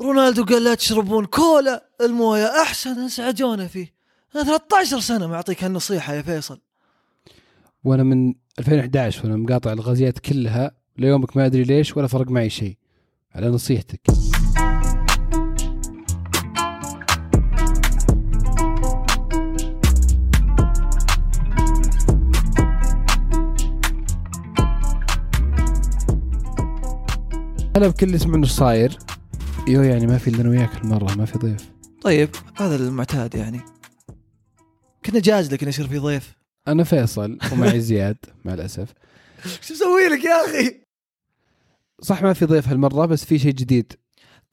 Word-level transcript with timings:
رونالدو 0.00 0.44
قال 0.44 0.64
لا 0.64 0.74
تشربون 0.74 1.24
كولا 1.24 1.88
الموية 2.00 2.62
أحسن 2.62 2.90
انسعجونا 2.90 3.66
فيه. 3.66 3.94
أنا 4.36 4.44
13 4.44 5.00
سنة 5.00 5.26
معطيك 5.26 5.64
هالنصيحة 5.64 6.14
يا 6.14 6.22
فيصل. 6.22 6.60
وأنا 7.84 8.02
من 8.02 8.34
2011 8.58 9.24
وأنا 9.24 9.36
مقاطع 9.36 9.72
الغازيات 9.72 10.18
كلها 10.18 10.72
ليومك 10.98 11.36
ما 11.36 11.46
أدري 11.46 11.62
ليش 11.62 11.96
ولا 11.96 12.06
فرق 12.06 12.30
معي 12.30 12.50
شيء. 12.50 12.76
على 13.34 13.48
نصيحتك. 13.48 14.00
هلا 27.76 27.88
بكل 27.88 28.06
اللي 28.06 28.16
يسمعون 28.16 28.42
إيش 28.42 28.52
صاير 28.52 28.98
يو 29.68 29.82
يعني 29.82 30.06
ما 30.06 30.18
في 30.18 30.30
إلا 30.30 30.40
أنا 30.40 30.48
وياك 30.48 30.84
المرة 30.84 31.14
ما 31.14 31.24
في 31.24 31.38
ضيف. 31.38 31.72
طيب 32.02 32.30
هذا 32.56 32.76
المعتاد 32.76 33.34
يعني. 33.34 33.60
كنا 35.06 35.20
جاز 35.20 35.52
لك 35.52 35.62
يصير 35.62 35.88
في 35.88 35.98
ضيف. 35.98 36.36
أنا 36.68 36.84
فيصل 36.84 37.38
ومعي 37.52 37.80
زياد 37.80 38.16
مع 38.44 38.54
الأسف. 38.54 38.92
شو 39.62 39.74
مسوي 39.74 40.08
لك 40.08 40.24
يا 40.24 40.44
أخي؟ 40.44 40.80
صح 42.00 42.22
ما 42.22 42.32
في 42.32 42.44
ضيف 42.44 42.68
هالمرة 42.68 43.06
بس 43.06 43.24
في 43.24 43.38
شيء 43.38 43.52
جديد. 43.52 43.92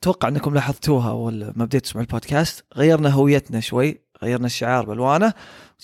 أتوقع 0.00 0.28
إنكم 0.28 0.54
لاحظتوها 0.54 1.10
أول 1.10 1.52
ما 1.56 1.64
بديت 1.64 1.84
تسمعوا 1.84 2.06
البودكاست. 2.06 2.64
غيرنا 2.76 3.08
هويتنا 3.08 3.60
شوي 3.60 4.00
غيرنا 4.22 4.46
الشعار 4.46 4.86
بألوانه. 4.86 5.26
إن 5.26 5.32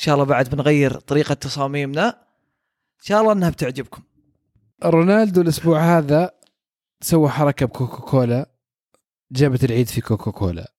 شاء 0.01 0.15
الله 0.15 0.25
بعد 0.25 0.49
بنغير 0.49 0.95
طريقة 0.95 1.35
تصاميمنا. 1.35 2.09
إن 2.09 3.05
شاء 3.05 3.21
الله 3.21 3.33
إنها 3.33 3.51
بتعجبكم. 3.51 4.03
رونالدو 4.85 5.41
الأسبوع 5.41 5.99
هذا 5.99 6.31
سوى 7.01 7.29
حركة 7.29 7.67
بكوكا 7.67 7.97
كولا. 7.97 8.52
جابت 9.33 9.65
العيد 9.65 9.89
في 9.89 10.01
كوكا 10.01 10.31
كولا 10.31 10.73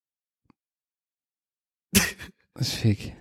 إيش 2.60 2.74
فيك؟ 2.74 3.14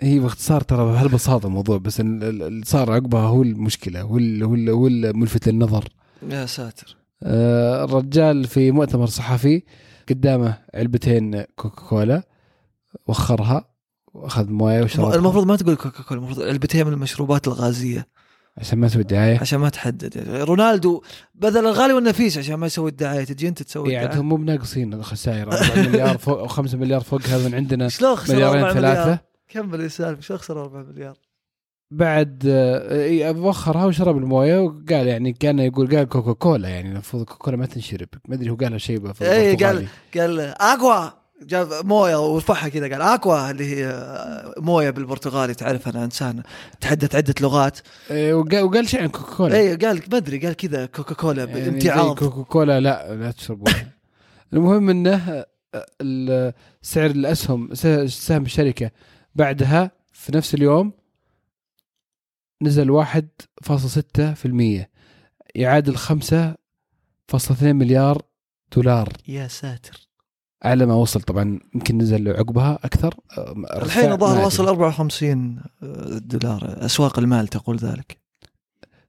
هي 0.00 0.18
باختصار 0.18 0.60
ترى 0.60 0.84
بهالبساطه 0.84 1.46
الموضوع 1.46 1.78
بس 1.78 2.00
ال- 2.00 2.24
ال- 2.24 2.42
اللي 2.42 2.64
صار 2.64 2.92
عقبها 2.92 3.20
هو 3.20 3.42
المشكلة 3.42 4.00
هو 4.00 4.18
ال- 4.18 4.42
هو 4.42 4.54
ال- 4.54 4.70
هو 4.70 4.86
الملفت 4.86 5.48
للنظر. 5.48 5.88
يا 6.30 6.46
ساتر. 6.46 6.96
آه، 7.22 7.84
الرجال 7.84 8.44
في 8.44 8.70
مؤتمر 8.70 9.06
صحفي 9.06 9.62
قدامه 10.08 10.58
علبتين 10.74 11.42
كوكا 11.42 11.82
كولا 11.86 12.22
وخرها 13.06 13.74
وأخذ 14.14 14.50
موية 14.50 14.82
وشرب 14.82 15.12
المفروض 15.14 15.46
ما 15.46 15.56
تقول 15.56 15.74
كوكا 15.74 16.02
كولا 16.02 16.20
المفروض 16.20 16.46
علبتين 16.46 16.86
من 16.86 16.92
المشروبات 16.92 17.48
الغازية. 17.48 18.08
عشان 18.60 18.78
ما 18.78 18.88
تسوي 18.88 19.02
دعايه 19.02 19.38
عشان 19.38 19.58
ما 19.58 19.68
تحدد. 19.68 20.28
رونالدو 20.28 21.02
بدل 21.34 21.66
الغالي 21.66 21.92
والنفيس 21.92 22.38
عشان 22.38 22.54
ما 22.54 22.66
يسوي 22.66 22.90
الدعاية. 22.90 23.24
تجي 23.24 23.48
أنت 23.48 23.62
تسوي 23.62 23.92
يعني 23.92 24.06
الدعاية. 24.06 24.22
هم 24.22 24.28
مو 24.28 24.36
بناقصين 24.36 24.94
الخسائر. 24.94 25.52
4 25.52 25.76
مليار 25.88 26.18
فوق 26.18 26.38
أو 26.38 26.46
5 26.46 26.78
مليار 26.78 27.00
فوق 27.00 27.22
هذا 27.22 27.48
من 27.48 27.54
عندنا. 27.54 27.88
شلون 27.88 28.16
خسر 28.16 28.34
مليارين 28.34 28.62
4 28.62 28.74
مليار؟ 28.74 28.94
ثلاثة 28.94 29.18
كمل 29.48 29.90
سالم 29.90 30.20
شلون 30.20 30.38
خسر 30.38 30.62
4 30.62 30.82
مليار؟ 30.82 31.16
بعد 31.90 32.42
آه، 32.46 32.94
إيه، 32.94 33.30
وخرها 33.30 33.84
وشرب 33.84 34.16
الموية 34.16 34.58
وقال 34.58 35.06
يعني 35.06 35.32
كان 35.32 35.58
يقول 35.58 35.96
قال 35.96 36.08
كوكا 36.08 36.32
كولا 36.32 36.68
يعني 36.68 36.88
المفروض 36.92 37.24
كوكا 37.24 37.38
كولا 37.38 37.56
ما 37.56 37.66
تنشرب. 37.66 38.08
ما 38.28 38.34
أدري 38.34 38.50
هو 38.50 38.54
قالها 38.54 38.78
شيء 38.78 38.96
إيه، 39.22 39.52
البرتغالي. 39.52 39.86
قال 40.16 40.40
أقوى. 40.40 41.12
جاب 41.42 41.86
موية 41.86 42.16
ورفعها 42.16 42.68
كذا 42.68 42.88
قال 42.88 43.02
اقوى 43.02 43.50
اللي 43.50 43.76
هي 43.76 44.14
موية 44.56 44.90
بالبرتغالي 44.90 45.54
تعرف 45.54 45.88
أنا 45.88 46.04
إنسان 46.04 46.42
تحدث 46.80 47.14
عدة 47.14 47.34
لغات. 47.40 47.78
إيه، 48.10 48.34
وقال, 48.34 48.88
شيء 48.88 49.02
عن 49.02 49.08
كوكا 49.08 49.36
كولا 49.36 49.56
اي 49.56 49.76
قال 49.76 50.02
ما 50.12 50.16
أدري 50.16 50.38
قال 50.38 50.54
كذا 50.54 50.86
كوكا 50.86 51.14
كولا 51.14 51.44
يعني 51.44 51.70
بامتعاض 51.70 52.08
زي 52.08 52.14
كوكا 52.14 52.42
كولا 52.42 52.80
لا 52.80 53.14
لا 53.14 53.30
تشربوها 53.30 53.88
المهم 54.52 54.90
إنه 54.90 55.44
آه، 55.74 56.54
سعر 56.82 57.10
الأسهم 57.10 57.74
سهم 58.06 58.42
الشركة 58.42 58.90
بعدها 59.34 59.90
في 60.12 60.36
نفس 60.36 60.54
اليوم 60.54 60.92
نزل 62.62 63.04
1.6% 63.04 64.86
يعادل 65.54 65.96
5.2 65.98 67.62
مليار 67.62 68.22
دولار. 68.72 69.08
يا 69.28 69.48
ساتر. 69.48 70.07
اعلى 70.64 70.86
ما 70.86 70.94
وصل 70.94 71.20
طبعا 71.20 71.60
يمكن 71.74 71.98
نزل 71.98 72.28
عقبها 72.28 72.78
أكثر. 72.84 73.14
آه، 73.38 73.54
الحين 73.82 74.12
الظاهر 74.12 74.46
وصل 74.46 74.62
أدري. 74.62 74.70
54 74.70 75.60
دولار. 76.28 76.76
أسواق 76.84 77.18
المال 77.18 77.48
تقول 77.48 77.76
ذلك. 77.76 78.18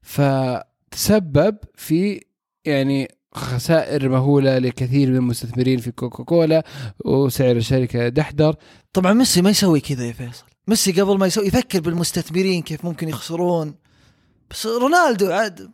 فتسبب 0.02 1.58
في 1.76 2.22
يعني 2.66 3.12
خسائر 3.34 4.10
مهولة 4.10 4.58
لكثير 4.58 5.10
من 5.10 5.16
المستثمرين 5.16 5.80
في 5.80 5.92
كوكا 5.92 6.24
كولا 6.24 6.64
وسعر 7.06 7.56
الشركة 7.56 8.10
دحدر 8.10 8.56
طبعا 8.94 9.14
ميسي 9.14 9.42
ما 9.42 9.50
يسوي 9.50 9.80
كذا 9.80 10.06
يا 10.06 10.12
فيصل. 10.12 10.46
ميسي 10.68 11.02
قبل 11.02 11.18
ما 11.18 11.28
يسوي 11.28 11.48
يفكر 11.48 11.80
بالمستثمرين 11.80 12.62
كيف 12.62 12.86
ممكن 12.86 13.10
يخسرون. 13.10 13.76
بس 14.52 14.66
رونالدو 14.66 15.32
عاد 15.32 15.72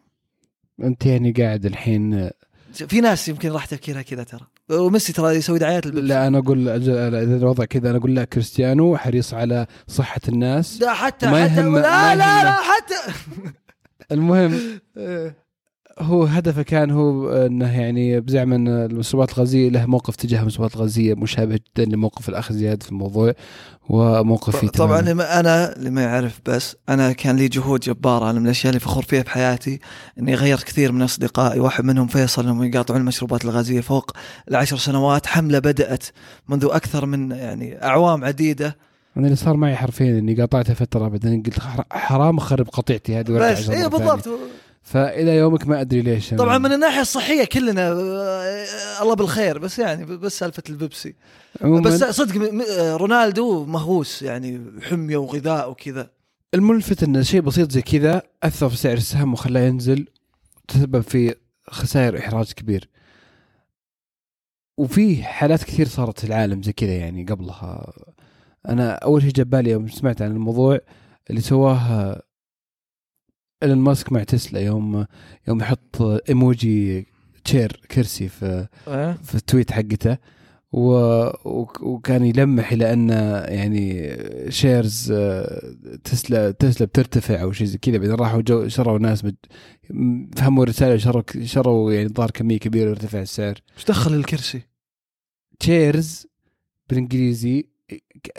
أنت 0.84 1.06
يعني 1.06 1.32
قاعد 1.32 1.66
الحين 1.66 2.30
في 2.74 3.02
ناس 3.02 3.28
يمكن 3.28 3.52
راح 3.52 3.66
تفكيرها 3.66 4.02
كذا 4.02 4.24
ترى. 4.24 4.48
وميسي 4.72 5.14
ترى 5.14 5.36
يسوي 5.36 5.60
دعايات 5.60 5.86
لا 5.86 6.28
أنا 6.28 6.38
أقول 6.38 6.70
إذا 6.70 7.08
الوضع 7.38 7.66
كذا 7.66 7.90
أنا 7.90 7.98
أقول 7.98 8.16
لا 8.16 8.24
كريستيانو 8.24 8.98
حريص 8.98 9.34
على 9.34 9.66
صحة 9.88 10.22
الناس. 10.28 10.82
لا 10.82 10.94
حتى 10.94 11.26
ما 11.28 11.44
حتى 11.50 11.62
يهم- 11.62 11.78
لا 11.78 12.16
لا. 12.16 12.44
لا 12.44 12.52
حتى 12.52 12.96
المهم 14.12 14.60
هو 16.00 16.24
هدفه 16.24 16.62
كان 16.62 16.92
هو 16.92 17.30
انه 17.32 17.80
يعني 17.82 18.20
بزعم 18.20 18.54
ان 18.54 18.68
المشروبات 18.68 19.30
الغازية 19.34 19.70
له 19.70 19.86
موقف 19.86 20.16
تجاه 20.16 20.42
المشروبات 20.42 20.76
الغازية 20.76 21.14
مشابه 21.14 21.56
جدا 21.56 21.86
لموقف 21.92 22.30
الاخ 22.30 22.52
زياد 22.52 22.84
في 22.84 22.90
الموضوع 22.92 23.34
وموقفي 23.90 24.68
طبعا. 24.68 25.02
لما 25.02 25.40
أنا 25.40 25.76
اللي 25.76 25.90
ما 25.90 26.02
يعرف 26.02 26.40
بس 26.46 26.76
أنا 26.90 27.12
كان 27.12 27.36
لي 27.36 27.48
جهود 27.48 27.80
جبارة 27.80 28.30
أنا 28.30 28.40
من 28.40 28.46
الأشياء 28.46 28.70
اللي 28.70 28.80
فخور 28.80 29.04
فيها 29.04 29.22
بحياتي 29.22 29.80
إني 30.20 30.36
غيرت 30.36 30.64
كثير 30.64 30.92
من 30.92 31.02
أصدقائي 31.02 31.60
واحد 31.60 31.84
منهم 31.84 32.08
فيصل 32.08 32.44
انهم 32.44 32.64
يقاطعون 32.64 33.02
المشروبات 33.02 33.46
الغازية 33.46 33.82
فوق 33.82 34.12
العشر 34.50 34.78
سنوات 34.78 35.28
حملة 35.28 35.60
بدأت 35.60 36.04
منذ 36.50 36.66
أكثر 36.72 37.06
من 37.06 37.32
يعني 37.32 37.84
أعوام 37.84 38.26
عديدة 38.26 38.78
أنا 39.18 39.26
اللي 39.26 39.36
صار 39.36 39.58
معي 39.58 39.76
حرفيا 39.76 40.20
إني 40.20 40.34
قاطعته 40.36 40.74
فترة 40.74 41.08
بعدين 41.08 41.44
قلت 41.44 41.60
حر- 41.60 41.86
حرام 41.92 42.38
أخرب 42.38 42.68
قطيعتي 42.70 43.20
هذه 43.20 43.32
بس 43.32 43.70
اي 43.70 43.90
بالضبط. 43.90 44.28
فإلى 44.86 45.36
يومك 45.38 45.68
ما 45.68 45.82
أدري 45.82 46.02
ليش 46.02 46.34
أنا- 46.34 46.38
طبعا 46.38 46.58
من 46.58 46.74
الناحية 46.74 47.02
الصحية 47.02 47.46
كلنا 47.46 47.92
آه، 47.92 49.02
الله 49.02 49.16
بالخير 49.16 49.58
بس 49.58 49.80
يعني 49.80 50.06
بس 50.06 50.40
سالفة 50.40 50.64
البيبسي. 50.70 51.16
بس 51.62 52.04
صدق 52.04 52.36
م- 52.36 52.62
رونالدو 52.96 53.66
مهووس 53.66 54.22
يعني 54.22 54.62
حمية 54.82 55.18
وغذاء 55.18 55.70
وكذا. 55.72 56.10
الملفت 56.54 57.04
إن 57.04 57.24
شيء 57.24 57.42
بسيط 57.42 57.72
زي 57.72 57.82
كذا 57.82 58.22
أثر 58.44 58.70
في 58.70 58.78
سعر 58.78 58.94
السهم 58.98 59.34
وخلاه 59.34 59.62
ينزل 59.62 60.08
تسبب 60.68 61.02
في 61.02 61.36
خسائر 61.70 62.18
إحراج 62.20 62.52
كبير. 62.52 62.90
وفي 64.78 65.24
حالات 65.24 65.64
كثير 65.64 65.88
صارت 65.88 66.20
في 66.20 66.26
العالم 66.28 66.64
زي 66.64 66.74
كذا 66.74 66.96
يعني 66.96 67.24
قبلها. 67.26 67.94
أنا 68.70 68.92
أول 68.94 69.22
شيء 69.22 69.32
جاب 69.32 69.50
بالي 69.50 69.72
يوم 69.72 69.88
سمعت 69.88 70.22
عن 70.22 70.32
الموضوع 70.32 70.80
اللي 71.30 71.42
سواه 71.42 72.22
إيلون 73.66 73.78
ماسك 73.78 74.12
مع 74.12 74.24
تسلا 74.24 74.60
يوم 74.60 75.06
يوم 75.48 75.62
يحط 75.62 76.02
إيموجي 76.30 77.08
chair 77.44 77.82
كرسي 77.92 78.30
في 78.30 78.68
في 79.24 79.36
ال 79.36 79.42
tweet 79.42 79.72
حقته 79.72 80.18
وكان 80.72 82.26
يلمح 82.26 82.72
إلى 82.72 82.94
أن 82.94 83.10
يعني 83.48 84.18
shares 84.52 85.12
آه، 85.12 85.76
تسلا 86.04 86.52
تسلا 86.52 86.88
بترتفع 86.88 87.42
أو 87.42 87.52
شيء 87.52 87.68
زي 87.68 87.78
كذا. 87.78 87.98
بعدين 87.98 88.16
راحوا 88.16 88.42
جو 88.42 88.68
شروا 88.68 89.00
ناس 89.00 89.24
فهموا 90.38 90.64
الرسالة 90.64 90.98
شروا 90.98 91.24
شروا 91.44 91.94
يعني 91.94 92.10
ظهر 92.10 92.32
كمية 92.32 92.60
كبيرة 92.60 92.90
وارتفع 92.90 93.22
السعر. 93.22 93.62
إيش 93.78 93.86
دخل 93.86 94.14
الكرسي؟ 94.14 94.62
chairs 95.60 96.28
بالإنجليزي 96.90 97.66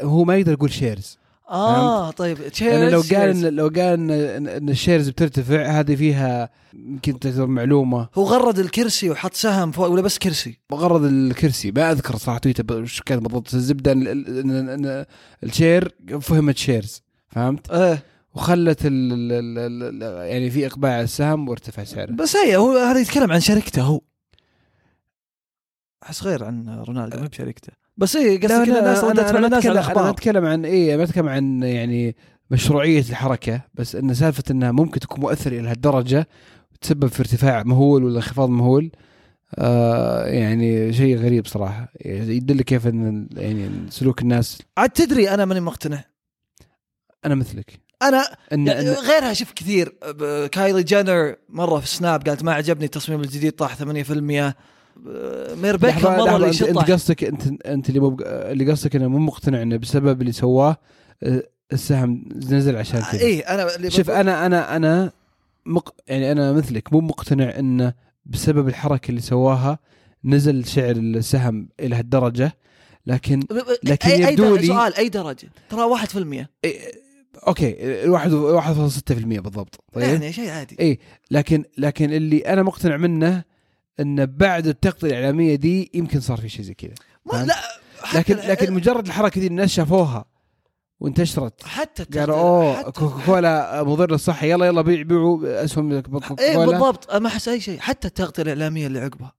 هو 0.00 0.24
ما 0.24 0.36
يقدر 0.36 0.52
يقول 0.52 0.72
shares 0.72 1.18
آه 1.48 2.10
طيب 2.10 2.38
يعني 2.60 2.90
لو 2.90 3.00
قال 3.00 3.44
إن 3.44 3.54
لو 3.54 3.68
قال 3.68 4.10
ان 4.10 4.10
ان 4.48 4.68
ال 4.68 4.74
shares 4.74 5.08
بترتفع 5.08 5.66
هذه 5.66 5.96
فيها 5.96 6.50
يمكن 6.74 7.18
تعتبر 7.18 7.46
معلومة. 7.46 8.08
هو 8.14 8.24
غرد 8.24 8.58
الكرسي 8.58 9.10
وحط 9.10 9.34
سهم 9.34 9.72
فوق 9.72 9.88
ولا 9.88 10.02
بس 10.02 10.18
كرسي؟ 10.18 10.58
مغرد 10.70 11.04
الكرسي. 11.04 11.70
ما 11.70 11.92
أذكر 11.92 12.16
صراحة 12.16 12.38
تويتر 12.38 12.82
وش 12.82 13.00
كان 13.00 13.20
بالضبط. 13.20 13.54
الزبدة 13.54 13.92
ان 13.92 15.04
ال 15.44 15.53
chair 15.53 15.94
فهمت 16.20 16.56
shares 16.56 17.02
فهمت؟ 17.28 17.70
إيه. 17.70 18.02
وخلت 18.34 18.86
ال 18.86 19.12
ال 19.12 19.58
ال 19.58 20.02
ال 20.02 20.26
يعني 20.30 20.50
في 20.50 20.66
إقبال 20.66 20.90
على 20.90 21.02
السهم 21.02 21.48
وارتفع 21.48 21.84
سعره. 21.84 22.12
بس 22.12 22.36
هي 22.36 22.56
هو 22.56 22.76
هذا 22.76 23.00
يتكلم 23.00 23.32
عن 23.32 23.40
شركته 23.40 23.82
هو. 23.82 24.00
أحس 26.02 26.22
غير 26.22 26.44
عن 26.44 26.84
رونالدو 26.88 27.18
ما 27.18 27.26
بشركته 27.26 27.72
بس 27.96 28.16
اي 28.16 28.36
قصدي 28.36 28.46
كذا 28.46 28.78
الناس 28.78 29.04
ردت 29.04 29.20
فعل 29.20 29.44
الناس 29.44 29.66
على 29.66 29.72
أنا 29.72 29.80
الاخبار 29.80 30.10
أتكلم 30.10 30.44
عن 30.44 30.64
اي 30.64 30.96
ما 30.96 31.02
أتكلم 31.02 31.28
عن 31.28 31.62
يعني 31.62 32.16
مشروعية 32.50 33.00
الحركة 33.00 33.60
بس 33.74 33.96
إن 33.96 34.14
سالفة 34.14 34.42
إنها 34.50 34.72
ممكن 34.72 35.00
تكون 35.00 35.20
مؤثرة 35.20 35.60
إلى 35.60 35.68
هالدرجة 35.68 36.28
تسبب 36.80 37.06
في 37.06 37.20
ارتفاع 37.20 37.62
مهول 37.62 38.04
ولا 38.04 38.16
انخفاض 38.16 38.48
مهول 38.48 38.90
آه 39.58 40.26
يعني 40.26 40.92
شيء 40.92 41.16
غريب 41.16 41.46
صراحة. 41.46 41.92
يدل 42.04 42.62
كيف 42.62 42.86
إن 42.86 43.28
يعني 43.36 43.70
سلوك 43.90 44.22
الناس. 44.22 44.58
عاد 44.78 44.90
تدري 44.90 45.30
أنا 45.30 45.44
ماني 45.44 45.60
مقتنع. 45.60 46.04
أنا 47.24 47.34
مثلك. 47.34 47.80
أنا 48.02 48.24
ان, 48.52 48.66
يعني 48.66 48.80
إن 48.80 48.94
غيرها 48.94 49.32
شوف 49.32 49.52
كثير. 49.52 49.96
كايلي 50.52 50.82
جينر 50.82 51.36
مرة 51.48 51.80
في 51.80 51.86
سناب 51.88 52.28
قالت 52.28 52.44
ما 52.44 52.52
عجبني 52.54 52.84
التصميم 52.84 53.20
الجديد 53.20 53.52
طاح 53.52 53.76
8% 53.76 53.82
ب- 53.82 54.52
مير 55.62 55.76
بيكر 55.76 55.98
لحظة- 56.00 56.06
مره 56.06 56.36
اللي 56.36 56.46
انت 56.46 56.62
أنت 56.62 56.72
شطح 56.78 56.90
قصدك 56.92 57.24
انت 57.24 57.66
أنت 57.66 57.88
اللي 57.88 58.00
مو 58.00 58.16
اللي 58.26 58.70
قصدك 58.70 58.96
إنه 58.96 59.08
مو 59.08 59.18
مقتنع 59.18 59.62
إنه 59.62 59.76
بسبب 59.76 60.20
اللي 60.20 60.32
سواه 60.32 60.76
السهم 61.72 62.24
نزل 62.50 62.76
عشان 62.76 63.00
كذا. 63.12 63.20
اي 63.20 63.40
أنا 63.40 63.76
اللي 63.76 63.90
شوف 63.90 64.10
أنا 64.10 64.46
أنا 64.46 64.76
أنا 64.76 65.12
مق... 65.66 65.94
يعني 66.08 66.32
أنا 66.32 66.52
مثلك 66.52 66.92
مو 66.92 67.00
مقتنع 67.00 67.58
إنه 67.58 67.94
بسبب 68.26 68.68
الحركة 68.68 69.08
اللي 69.10 69.20
سواها 69.20 69.78
نزل 70.24 70.64
سعر 70.64 70.90
السهم 70.96 71.68
إلى 71.80 71.96
هالدرجة 71.96 72.52
لكن 73.06 73.40
لكن 73.84 74.08
أي- 74.08 74.28
يبدو 74.28 74.56
لي- 74.56 74.66
سؤال 74.66 74.94
أي 74.94 75.08
درجة؟ 75.08 75.48
ترى 75.70 75.80
1% 75.84 76.48
إيه، 76.64 76.80
okay 77.48 77.76
الواحد 78.04 78.30
1.6% 78.32 79.40
بالضبط 79.40 79.80
طيب؟ 79.92 80.04
يعني 80.04 80.32
شيء 80.32 80.50
عادي. 80.50 80.76
إي 80.80 80.98
لكن 81.30 81.64
لكن 81.78 82.12
اللي 82.12 82.38
أنا 82.38 82.62
مقتنع 82.62 82.96
منه 82.96 83.44
انه 84.00 84.24
بعد 84.24 84.66
التغطية 84.66 85.06
الإعلامية 85.08 85.54
دي 85.54 85.90
يمكن 85.94 86.20
صار 86.20 86.40
في 86.40 86.48
شيء 86.48 86.64
زي 86.64 86.74
كذا؟ 86.74 86.94
لا 87.44 87.54
لكن 88.14 88.36
لكن 88.36 88.72
مجرد 88.72 89.06
الحركة 89.06 89.40
دي 89.40 89.46
الناس 89.46 89.70
شافوها 89.70 90.24
وانتشرت. 91.00 91.62
حتى 91.64 92.18
قالوا 92.18 92.36
أوه 92.38 92.82
حتى- 92.82 92.90
كوكا 92.90 93.82
مضر 93.82 94.10
للصحه 94.10 94.46
يلا 94.46 94.66
يلا 94.66 94.82
بيع 94.82 95.02
بيعوا 95.02 95.64
أسهم 95.64 95.92
إيه 95.92 96.56
بالضبط. 96.66 97.14
ما 97.14 97.28
أحس 97.28 97.48
أي 97.48 97.60
شيء. 97.60 97.78
حتى 97.80 98.08
التغطية 98.08 98.42
الإعلامية 98.42 98.86
اللي 98.86 99.00
عقبها. 99.00 99.32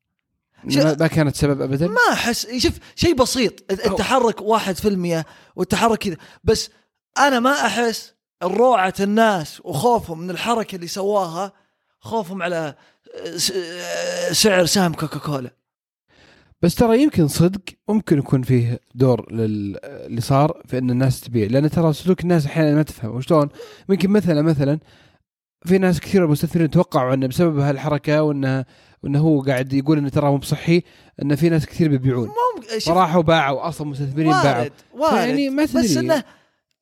ما 1.00 1.08
كانت 1.08 1.36
سبب 1.36 1.62
ابدا؟ 1.62 1.88
ما 1.88 2.14
احس 2.14 2.48
شوف 2.58 2.74
شيء 2.96 3.16
بسيط. 3.16 3.72
التحرك 3.72 4.42
واحد 4.42 4.76
في 4.76 4.88
المية 4.88 5.26
والتحرك 5.56 5.98
كذا. 5.98 6.18
بس 6.44 6.70
أنا 7.18 7.40
ما 7.40 7.52
أحس 7.52 8.14
روعة 8.44 8.94
الناس 9.00 9.62
وخوفهم 9.64 10.20
من 10.20 10.30
الحركة 10.30 10.76
اللي 10.76 10.88
سواها 10.88 11.54
خوفهم 12.00 12.42
على 12.44 12.76
س- 13.36 13.54
سعر 14.32 14.66
سهم 14.66 14.94
كوكاكولا. 14.94 15.52
بس 16.62 16.76
ترى 16.76 17.02
يمكن 17.04 17.28
صدق 17.28 17.62
ممكن 17.90 18.18
يكون 18.18 18.42
فيه 18.44 18.80
دور 18.96 19.34
لل- 19.34 19.78
اللي 19.86 20.22
صار 20.22 20.62
في 20.66 20.78
إن 20.78 20.90
الناس 20.90 21.22
تبيع. 21.22 21.48
لأن 21.48 21.70
ترى 21.70 21.94
سلوك 21.94 22.22
الناس 22.22 22.46
أحيانا 22.46 22.76
ما 22.76 22.84
تفهم. 22.84 23.16
وشلون؟ 23.16 23.50
ممكن 23.90 24.10
مثلا 24.10 24.42
مثلا 24.42 24.80
في 25.66 25.78
ناس 25.78 26.00
كثير 26.00 26.28
مستثمرين 26.28 26.70
توقعوا 26.70 27.14
انه 27.14 27.28
بسبب 27.28 27.60
هالحركة 27.60 28.24
وانه 28.24 28.66
وانه 29.04 29.20
هو 29.20 29.42
قاعد 29.42 29.74
يقول 29.74 29.98
إنه 29.98 30.10
ترى 30.10 30.26
مو 30.30 30.38
بصحي 30.38 30.84
إن 31.22 31.36
في 31.36 31.50
ناس 31.50 31.66
كثير 31.66 31.90
بيبيعون. 31.90 32.30
فراحوا 32.86 33.22
باعوا 33.22 33.68
أصلا 33.68 33.88
مستثمرين 33.88 34.32
باعوا. 34.32 34.58
وارد 34.60 34.72
وارد 34.94 35.28
يعني 35.28 35.50
ما 35.50 35.64
بس 35.64 35.72
تدري. 35.74 36.00
إنه 36.00 36.24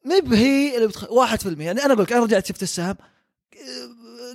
ما 0.06 0.20
بهي 0.20 0.76
اللي 0.76 0.88
بتخ... 0.88 1.12
واحد 1.12 1.42
في 1.42 1.50
المية. 1.50 1.66
يعني 1.66 1.84
أنا 1.86 1.94
أقول 1.94 2.04
لك 2.04 2.14
أنا 2.14 2.24
رجعت 2.24 2.46
شفت 2.46 2.64
السهم. 2.64 2.96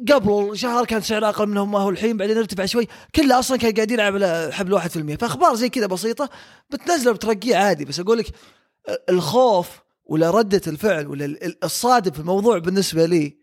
قبل 0.08 0.58
شهر 0.58 0.84
كان 0.84 1.00
سعر 1.00 1.28
أقل 1.28 1.46
منهم 1.46 1.70
ما 1.70 1.78
هو 1.78 1.90
الحين 1.90 2.16
بعدين 2.16 2.36
ارتفع 2.38 2.66
شوي. 2.66 2.88
كله 3.14 3.38
أصلا 3.38 3.56
كان 3.56 3.72
قاعد 3.72 3.90
يلعب 3.90 4.14
على 4.14 4.50
حبل 4.52 4.72
واحد 4.72 4.90
في 4.90 4.96
المية. 4.96 5.16
فأخبار 5.16 5.54
زي 5.54 5.68
كذا 5.68 5.86
بسيطة 5.86 6.30
بتنزله 6.70 7.12
بترقية 7.12 7.56
عادي. 7.56 7.84
بس 7.84 8.00
أقول 8.00 8.18
لك 8.18 8.26
الخوف 9.08 9.80
ولا 10.04 10.30
ردة 10.30 10.60
الفعل 10.66 11.06
ولا 11.06 11.24
ال- 11.24 11.64
الصادم 11.64 12.10
في 12.10 12.20
الموضوع 12.20 12.58
بالنسبة 12.58 13.06
لي 13.06 13.36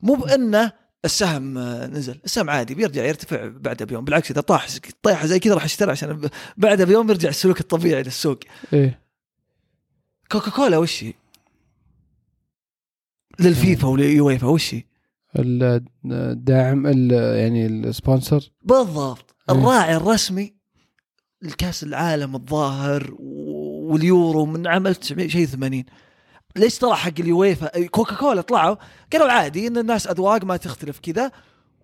مو 0.00 0.14
بأنه 0.14 0.72
السهم 1.04 1.58
نزل. 1.58 2.20
السهم 2.24 2.50
عادي 2.50 2.74
بيرجع 2.74 3.04
يرتفع 3.04 3.48
بعدها 3.48 3.86
بيوم. 3.86 4.04
بالعكس 4.04 4.30
إذا 4.30 4.40
طاح 4.40 4.66
طيحة 5.02 5.26
زي 5.26 5.38
كذا 5.38 5.54
راح 5.54 5.64
اشتري 5.64 5.90
عشان 5.90 6.28
بعدها 6.56 6.86
بيوم 6.86 7.10
يرجع 7.10 7.28
السلوك 7.28 7.60
الطبيعي 7.60 8.02
للسوق. 8.02 8.38
إيه. 8.72 9.02
كوكاكولا 10.32 10.78
وش 10.78 11.04
هي؟ 11.04 11.12
للفيفا 13.40 13.88
وليويفا 13.88 14.46
وش 14.46 14.74
هي؟ 14.74 14.82
الداعم 15.36 16.86
ال- 16.86 17.36
يعني 17.38 17.66
ال 17.66 17.75
sponsor. 17.75 18.50
بالضبط. 18.64 19.34
مم. 19.50 19.56
الراعي 19.56 19.96
الرسمي 19.96 20.54
الكاس 21.44 21.82
العالم 21.82 22.34
الظاهر 22.36 23.14
واليورو 23.18 24.46
من 24.46 24.66
عام 24.66 24.86
1900 24.86 25.28
شيء 25.28 25.46
80 25.46 25.84
ليش 26.56 26.78
طلع 26.78 26.94
حق 26.94 27.12
اليويفا؟ 27.20 27.86
كوكاكولا 27.86 28.40
طلعوا 28.40 28.76
قالوا 29.12 29.28
عادي 29.32 29.66
إن 29.66 29.78
الناس 29.78 30.06
أذواق 30.06 30.44
ما 30.44 30.56
تختلف 30.56 30.98
كذا. 30.98 31.30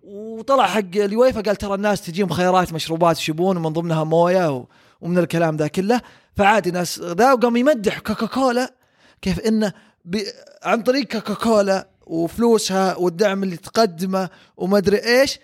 وطلع 0.03 0.67
حق 0.67 0.79
اليويفا 0.95 1.41
قال 1.41 1.55
ترى 1.55 1.73
الناس 1.75 2.01
تجيهم 2.01 2.29
خيارات 2.29 2.73
مشروبات 2.73 3.17
يشربون 3.19 3.57
ومن 3.57 3.69
ضمنها 3.73 4.03
مويه 4.03 4.51
و- 4.55 4.65
ومن 5.01 5.17
الكلام 5.17 5.55
ذا 5.57 5.67
كله. 5.67 6.01
فعادي 6.35 6.71
ناس 6.71 6.99
ذا 6.99 7.33
وقام 7.33 7.55
يمدح 7.55 7.99
كوكاكولا 7.99 8.73
كيف 9.21 9.39
إنه 9.39 9.73
ب- 10.05 10.17
عن 10.63 10.81
طريق 10.83 11.03
كوكاكولا 11.07 11.89
وفلوسها 12.09 12.95
والدعم 12.95 13.43
اللي 13.43 13.57
تقدمه 13.57 14.29
وما 14.57 14.77
أدري 14.77 14.97
إيش 14.97 15.39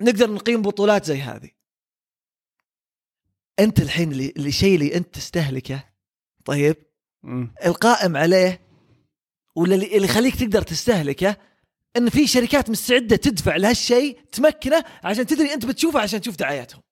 نقدر 0.00 0.30
نقيم 0.30 0.62
بطولات 0.62 1.04
زي 1.04 1.20
هذه 1.20 1.50
أنت 3.58 3.80
الحين 3.80 4.12
اللي 4.12 4.32
اللي 4.36 4.48
الشيء 4.48 4.74
اللي 4.74 4.96
أنت 4.96 5.14
تستهلكه 5.14 5.84
طيب 6.44 6.76
مم. 7.22 7.54
القائم 7.64 8.16
عليه 8.16 8.60
ولا 9.56 9.74
اللي 9.74 9.96
اللي 9.96 10.04
يخليك 10.04 10.36
تقدر 10.36 10.62
تستهلكه 10.62 11.36
إن 11.96 12.08
في 12.10 12.26
شركات 12.26 12.70
مستعدة 12.70 13.16
تدفع 13.16 13.56
لهالشيء 13.56 14.20
تمكنه 14.32 14.84
عشان 15.04 15.26
تدري 15.26 15.54
أنت 15.54 15.66
بتشوفه 15.66 16.00
عشان 16.00 16.20
تشوف 16.20 16.36
دعاياتهم 16.36 16.82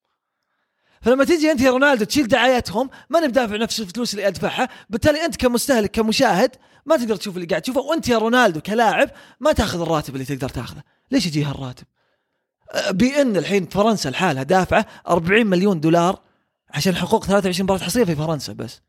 فلما 1.03 1.25
تيجي 1.25 1.53
انت 1.53 1.61
يا 1.61 1.71
رونالدو 1.71 2.05
تشيل 2.05 2.29
دعاياتهم 2.29 2.91
ما 3.11 3.19
أنا 3.19 3.27
بدافع 3.27 3.57
نفس 3.57 3.81
الفلوس 3.81 4.15
اللي 4.15 4.29
ادفعها 4.29 4.69
بالتالي 4.91 5.25
انت 5.25 5.37
كمستهلك 5.37 5.91
كمشاهد 5.91 6.51
ما 6.87 6.97
تقدر 6.97 7.17
تشوف 7.17 7.37
اللي 7.37 7.47
قاعد 7.47 7.63
تشوفه 7.63 7.81
وانت 7.81 8.09
يا 8.09 8.19
رونالدو 8.19 8.61
كلاعب 8.61 9.11
ما 9.41 9.53
تاخذ 9.53 9.81
الراتب 9.81 10.15
اللي 10.15 10.25
تقدر 10.25 10.49
تاخذه. 10.49 10.83
ليش 11.11 11.27
يجي 11.27 11.45
هالراتب؟ 11.45 11.85
أه، 12.73 12.91
بان 12.91 13.37
الحين 13.37 13.67
فرنسا 13.67 14.09
لحالها 14.09 14.43
دافعة 14.43 14.87
40 15.09 15.47
مليون 15.47 15.81
دولار 15.81 16.21
عشان 16.71 16.97
حقوق 16.97 17.25
23 17.25 17.65
مباراه 17.65 17.85
حصرية 17.85 18.05
في 18.05 18.17
فرنسا 18.17 18.53
بس. 18.53 18.81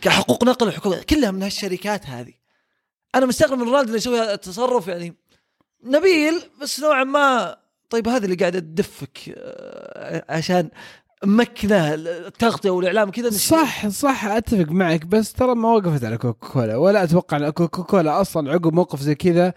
كحقوق 0.00 0.44
نقل 0.44 0.68
وحقوق 0.68 1.00
كلها 1.00 1.30
من 1.30 1.42
هالشركات 1.42 2.06
هذه. 2.06 2.32
أنا 3.14 3.26
مستغرب 3.26 3.58
من 3.58 3.64
رونالدو 3.64 3.88
انه 3.88 3.96
يسوي 3.96 4.36
تصرف 4.36 4.88
يعني 4.88 5.16
نبيل 5.84 6.42
بس 6.60 6.80
نوعا 6.80 7.04
ما 7.04 7.56
طيب 7.94 8.08
هذه 8.08 8.24
اللي 8.24 8.36
قاعدة 8.36 8.58
تدفك 8.58 9.18
آه، 9.36 10.24
عشان 10.28 10.70
مكنة 11.24 11.94
التغطية 11.94 12.70
والإعلام 12.70 13.10
كذا 13.10 13.30
صح 13.30 13.88
صح 13.88 14.24
أتفق 14.24 14.70
معك 14.70 15.06
بس 15.06 15.32
ترى 15.32 15.54
ما 15.54 15.68
وقفت 15.68 16.04
على 16.04 16.16
كوكا 16.16 16.48
كولا 16.48 16.76
ولا 16.76 17.04
أتوقع 17.04 17.36
إن 17.36 17.50
كوكا 17.50 17.82
كولا 17.82 18.20
أصلا 18.20 18.52
عقب 18.52 18.74
موقف 18.74 19.00
زي 19.00 19.14
كذا. 19.14 19.54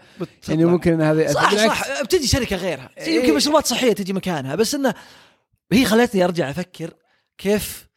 يعني 0.48 0.64
ممكن 0.64 0.92
إن 0.92 1.00
هذا 1.00 1.32
صح 1.32 1.54
صح 1.54 2.02
بتجي 2.02 2.26
شركة 2.26 2.56
غيرها 2.56 2.90
إيه. 2.98 3.20
يمكن 3.20 3.34
مشروبات 3.34 3.66
صحية 3.66 3.92
تجي 3.92 4.12
مكانها 4.12 4.54
بس 4.54 4.74
إنه 4.74 4.94
هي 5.72 5.84
خلتني 5.84 6.24
أرجع 6.24 6.50
أفكر 6.50 6.94
كيف 7.38 7.88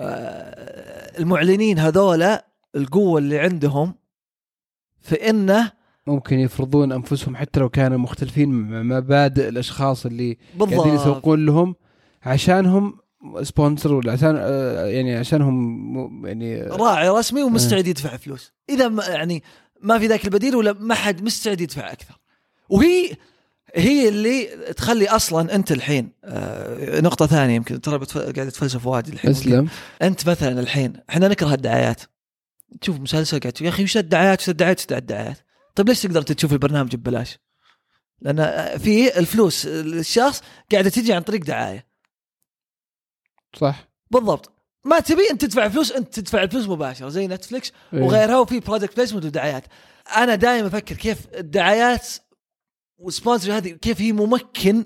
آه، 0.00 1.18
المعلنين 1.18 1.78
هذولا 1.78 2.46
القوة 2.76 3.18
اللي 3.18 3.38
عندهم 3.38 3.94
في 5.00 5.30
إنه 5.30 5.72
ممكن 6.06 6.38
يفرضون 6.38 6.92
أنفسهم 6.92 7.36
حتى 7.36 7.60
لو 7.60 7.68
كانوا 7.68 7.98
مختلفين 7.98 8.48
مع 8.48 8.82
مبادئ 8.82 9.48
الأشخاص 9.48 10.06
اللي 10.06 10.38
قاعدين 10.58 10.78
بالضبط 10.78 11.00
يسوقون 11.00 11.46
لهم 11.46 11.74
عشانهم 12.22 12.98
سبونسر 13.42 13.94
ولا 13.94 14.12
عشان 14.12 14.36
آه، 14.38 14.86
يعني 14.86 15.16
عشانهم 15.16 16.26
يعني 16.26 16.62
راعي 16.62 17.08
رسمي. 17.08 17.42
ومستعد 17.42 17.86
يدفع 17.86 18.16
فلوس. 18.16 18.52
إذا 18.70 18.88
ما 18.88 19.06
يعني 19.06 19.42
ما 19.80 19.98
في 19.98 20.06
ذاك 20.06 20.24
البديل 20.24 20.56
ولا 20.56 20.72
ما 20.72 20.94
حد 20.94 21.22
مستعد 21.22 21.60
يدفع 21.60 21.92
أكثر. 21.92 22.18
وهي 22.68 23.10
هي 23.74 24.08
اللي 24.08 24.44
تخلي 24.76 25.08
أصلا 25.08 25.54
أنت 25.54 25.72
الحين 25.72 26.12
آه، 26.24 27.00
نقطة 27.00 27.26
ثانية 27.26 27.54
يمكن 27.54 27.80
ترى 27.80 27.98
قاعد 28.14 28.38
اتفلسف 28.38 28.86
واجد 28.86 29.08
الحين. 29.08 29.30
أسلم. 29.30 29.68
أنت 30.02 30.28
مثلا 30.28 30.60
الحين 30.60 30.92
إحنا 31.10 31.28
نكره 31.28 31.54
الدعايات. 31.54 32.02
تشوف 32.80 33.00
مسلسل 33.00 33.40
قاعد 33.40 33.60
يا 33.60 33.68
أخي 33.68 33.84
وش 33.84 33.96
الدعايات 33.96 34.40
وش 34.40 34.48
الدعايات 34.48 34.78
وش 34.78 34.86
الدعايات؟ 34.98 35.38
طيب 35.74 35.88
ليش 35.88 36.02
تقدر 36.02 36.22
تشوف 36.22 36.52
البرنامج 36.52 36.96
ببلاش؟ 36.96 37.38
لأن 38.20 38.78
في 38.78 39.18
الفلوس 39.18 39.66
الشخص 39.66 40.42
قاعدة 40.72 40.90
تجي 40.90 41.12
عن 41.12 41.22
طريق 41.22 41.44
دعاية. 41.44 41.86
صح. 43.56 43.88
بالضبط. 44.10 44.52
ما 44.84 45.00
تبي 45.00 45.30
أنت 45.30 45.44
تدفع 45.44 45.68
فلوس 45.68 45.92
أنت 45.92 46.20
تدفع 46.20 46.42
الفلوس 46.42 46.68
مباشرة 46.68 47.08
زي 47.08 47.26
نتفلكس 47.26 47.72
إيه. 47.94 48.02
وغيرها 48.02 48.38
وفي 48.38 48.60
product 48.60 48.96
placement 48.96 49.24
ودعايات. 49.24 49.64
أنا 50.16 50.34
دائما 50.34 50.66
أفكر 50.66 50.94
كيف 50.94 51.18
الدعايات 51.34 52.08
وال 52.98 53.11
sponsor 53.11 53.56
هذه 53.56 53.70
كيف 53.70 54.00
هي 54.00 54.12
ممكن 54.12 54.84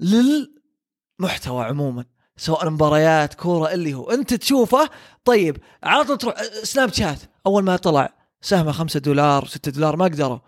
للمحتوى 0.00 1.64
عموما 1.64 2.04
سواء 2.36 2.70
مباريات 2.70 3.34
كورة 3.34 3.72
اللي 3.72 3.94
هو. 3.94 4.10
أنت 4.10 4.34
تشوفه 4.34 4.90
طيب 5.24 5.56
على 5.82 6.04
طول 6.04 6.18
تروح 6.18 6.42
سناب 6.42 6.92
شات 6.92 7.18
أول 7.46 7.64
ما 7.64 7.76
طلع 7.76 8.23
سهمه 8.44 8.72
5 8.72 9.00
دولار 9.00 9.46
6 9.46 9.72
دولار 9.72 9.96
ما 9.96 10.04
قدروا 10.04 10.38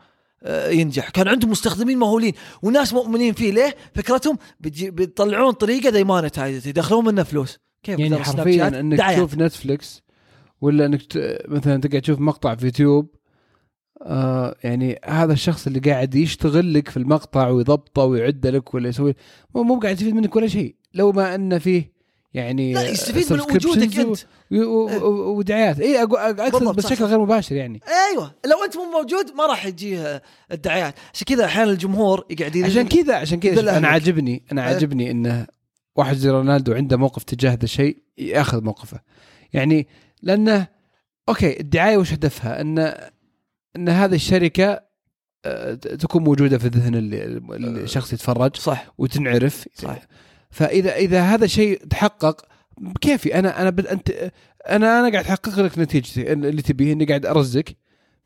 آه، 0.42 0.68
ينجح. 0.68 1.10
كان 1.10 1.28
عندهم 1.28 1.50
مستخدمين 1.50 1.98
مهولين 1.98 2.32
وناس 2.62 2.92
مؤمنين 2.92 3.32
فيه. 3.32 3.52
ليه؟ 3.52 3.76
فكرتهم 3.94 4.38
بيطلعون 4.60 5.52
طريقة 5.52 5.88
ذي 5.88 6.04
monetize 6.04 6.68
يدخلون 6.68 7.04
منه 7.04 7.22
فلوس. 7.22 7.58
كيف؟ 7.82 7.98
يعني 7.98 8.16
حرفيا؟ 8.16 8.80
إنك 8.80 8.98
دعايات. 8.98 9.18
تشوف 9.18 9.34
نتفلكس 9.34 10.02
ولا 10.60 10.86
إنك 10.86 11.02
ت... 11.02 11.38
مثلا 11.48 11.80
تقعد 11.80 12.02
تشوف 12.02 12.20
مقطع 12.20 12.54
في 12.54 12.64
يوتيوب 12.64 13.14
آه 14.02 14.56
يعني 14.64 15.00
هذا 15.04 15.32
الشخص 15.32 15.66
اللي 15.66 15.78
قاعد 15.78 16.14
يشتغل 16.14 16.74
لك 16.74 16.88
في 16.88 16.96
المقطع 16.96 17.48
ويضبطه 17.48 18.02
ويعد 18.02 18.46
لك 18.46 18.74
ولا 18.74 18.88
يسوي 18.88 19.14
مو 19.54 19.62
مو 19.62 19.78
قاعد 19.78 19.94
يستفيد 19.94 20.14
منك 20.14 20.36
ولا 20.36 20.46
شيء. 20.46 20.76
لو 20.94 21.12
ما 21.12 21.34
إنه 21.34 21.58
فيه 21.58 21.95
يعني 22.36 22.72
لا 22.72 22.88
يستفيد 22.88 23.32
من 23.32 23.40
وجودك 23.40 23.98
أنت. 23.98 24.18
و- 24.52 25.36
ودعايات. 25.38 25.80
اي 25.80 26.02
أقصد 26.02 26.76
بشكل. 26.76 27.04
غير 27.04 27.18
مباشر 27.18 27.56
يعني. 27.56 27.80
أيوه. 28.10 28.34
لو 28.46 28.64
أنت 28.64 28.76
مو 28.76 28.84
موجود 28.84 29.30
ما 29.34 29.46
راح 29.46 29.66
يجيه 29.66 30.22
الدعايات. 30.52 30.94
عشان 31.14 31.26
كذا 31.26 31.44
أحيانا 31.44 31.70
الجمهور 31.70 32.24
يقعد 32.30 32.58
عشان 32.58 32.88
كذا 32.88 33.14
عشان 33.14 33.40
كذا 33.40 33.78
أنا. 33.78 33.88
عاجبني 33.88 34.42
أنا 34.52 34.62
إيه. 34.68 34.74
عاجبني 34.74 35.10
إنه 35.10 35.46
واحد 35.96 36.16
زي 36.16 36.30
رونالدو 36.30 36.72
عنده 36.72 36.96
موقف 36.96 37.24
تجاه 37.24 37.50
هذا 37.52 37.64
الشيء 37.64 37.96
يأخذ 38.18 38.64
موقفه. 38.64 39.00
يعني 39.52 39.86
لأنه 40.22 40.66
أوكي 41.28 41.60
الدعاية 41.60 41.96
وش 41.96 42.12
هدفها؟ 42.12 42.60
ان 42.60 42.78
إن 43.76 43.88
هذه 43.88 44.14
الشركة 44.14 44.80
آه، 45.44 45.74
تكون 45.74 46.24
موجودة 46.24 46.58
في 46.58 46.68
ذهن 46.68 46.94
الشخص 46.94 48.12
يتفرج 48.12 48.56
صح. 48.56 48.94
وتنعرف. 48.98 49.68
صح. 49.74 49.98
فاذا 50.50 50.96
إذا 50.96 51.22
هذا 51.22 51.44
الشيء 51.44 51.84
تحقق 51.90 52.46
كيفي 53.00 53.38
أنا 53.38 53.62
أنا 53.62 53.70
بد 53.70 53.86
انت 53.86 54.10
أنا 54.68 55.00
أنا 55.00 55.12
قاعد 55.12 55.24
أحقق 55.24 55.60
لك 55.60 55.78
نتيجتي 55.78 56.32
اللي 56.32 56.62
تبيه 56.62 56.92
إني 56.92 57.04
قاعد 57.04 57.26
أرزقك 57.26 57.76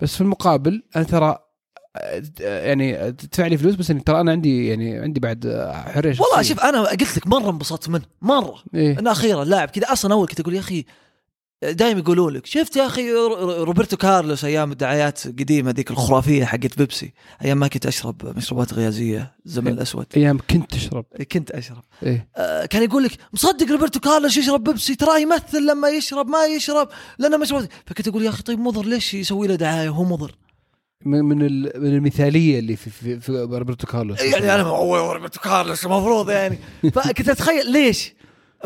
بس 0.01 0.15
في 0.15 0.21
المقابل 0.21 0.83
أنا 0.97 1.05
ترى 1.05 1.39
يعني 2.41 3.13
تدفع 3.13 3.47
لي 3.47 3.57
فلوس 3.57 3.75
بس 3.75 3.91
إني 3.91 4.01
ترى 4.01 4.21
أنا 4.21 4.31
عندي 4.33 4.69
يعني 4.69 4.99
عندي 4.99 5.21
بعد 5.21 5.71
حرية. 5.87 6.17
والله 6.21 6.43
شوف 6.43 6.61
أنا 6.61 6.81
قلت 6.81 7.17
لك 7.17 7.27
مرة 7.27 7.51
انبسطت 7.51 7.89
منه 7.89 8.05
مرة 8.23 8.63
إيه؟ 8.75 8.99
أنا 8.99 9.13
أخيرا 9.13 9.45
لاعب 9.45 9.69
كذا 9.71 9.93
أصلا 9.93 10.15
أول 10.15 10.29
كنت 10.29 10.41
أقول 10.41 10.55
يا 10.55 10.61
أخي 10.61 10.85
دائما 11.63 12.01
يقولوا 12.01 12.31
لك 12.31 12.47
شفت 12.47 12.77
يا 12.77 12.87
أخي 12.87 13.13
رو- 13.13 13.63
روبرتو 13.65 13.97
كارلوس 13.97 14.45
أيام 14.45 14.73
الدعايات 14.73 15.27
القديمة 15.27 15.71
ذيك 15.71 15.91
الخرافية 15.91 16.45
حقت 16.45 16.79
بيبسي؟ 16.79 17.13
أيام 17.45 17.59
ما 17.61 17.69
كنت 17.69 17.87
أشرب 17.87 18.37
مشروبات 18.37 18.75
غازية 18.75 19.35
الزمن 19.47 19.69
الأسود. 19.69 20.07
أيام 20.17 20.39
كنت 20.51 20.71
تشرب. 20.75 21.05
كنت 21.33 21.51
أشرب. 21.51 21.83
إيه. 22.03 22.29
آه، 22.37 22.67
كان 22.67 22.83
يقول 22.83 23.05
لك 23.05 23.11
مصدق 23.33 23.73
روبرتو 23.73 24.01
كارلوس 24.01 24.37
يشرب 24.37 24.65
بيبسي؟ 24.65 24.95
تراه 24.95 25.19
يمثل 25.19 25.67
لما 25.67 25.89
يشرب 25.89 26.29
ما 26.29 26.45
يشرب 26.45 26.89
لأنه 27.19 27.37
مشروبات 27.37 27.69
فكنت 27.87 28.09
أقول 28.09 28.23
يا 28.25 28.29
أخي 28.31 28.43
طيب 28.43 28.59
مضر 28.59 28.85
ليش 28.85 29.15
يسوي 29.15 29.47
له 29.49 29.55
دعاية؟ 29.55 29.89
وهو 29.89 30.05
مضر. 30.05 30.35
من 31.05 31.25
من, 31.25 31.43
ال- 31.47 31.73
من 31.81 31.95
المثالية 31.97 32.59
اللي 32.59 32.77
في 32.77 32.91
في, 32.91 33.21
في 33.21 33.33
روبرتو 33.33 33.87
كارلوس. 33.87 34.21
يعني 34.21 34.55
أنا 34.55 34.63
هو 34.63 35.13
روبرتو 35.13 35.41
كارلوس 35.41 35.85
المفروض 35.87 36.31
يعني. 36.31 36.59
فكنت 36.95 37.29
أتخيل 37.29 37.73
ليش؟ 37.73 38.13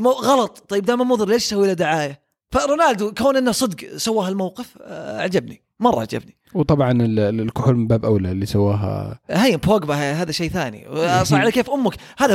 غلط. 0.01 0.65
طيب 0.69 0.85
دام 0.85 1.01
مضر 1.11 1.29
ليش 1.29 1.45
يسوي 1.47 1.67
له 1.67 1.73
دعاية؟ 1.73 2.24
فرونالدو 2.51 3.13
كون 3.15 3.37
إنه 3.37 3.53
صدق 3.53 3.97
سوى 3.97 4.27
هالموقف 4.29 4.79
آه، 4.83 5.21
عجبني 5.23 5.63
مرة 5.81 6.01
عجبني 6.01 6.37
وطبعا 6.55 6.93
ال- 6.93 7.19
ال- 7.19 7.41
الكحول 7.41 7.77
من 7.77 7.87
باب 7.87 8.05
أولى 8.05 8.31
اللي 8.33 8.47
سواها. 8.47 9.21
هي 9.31 9.57
بوجبا 9.57 9.95
هذا 9.95 10.33
شيء 10.33 10.51
ثاني. 10.51 10.87
صار 11.25 11.41
على 11.41 11.51
كيف 11.53 11.71
أمك. 11.71 11.95
هذا 12.19 12.35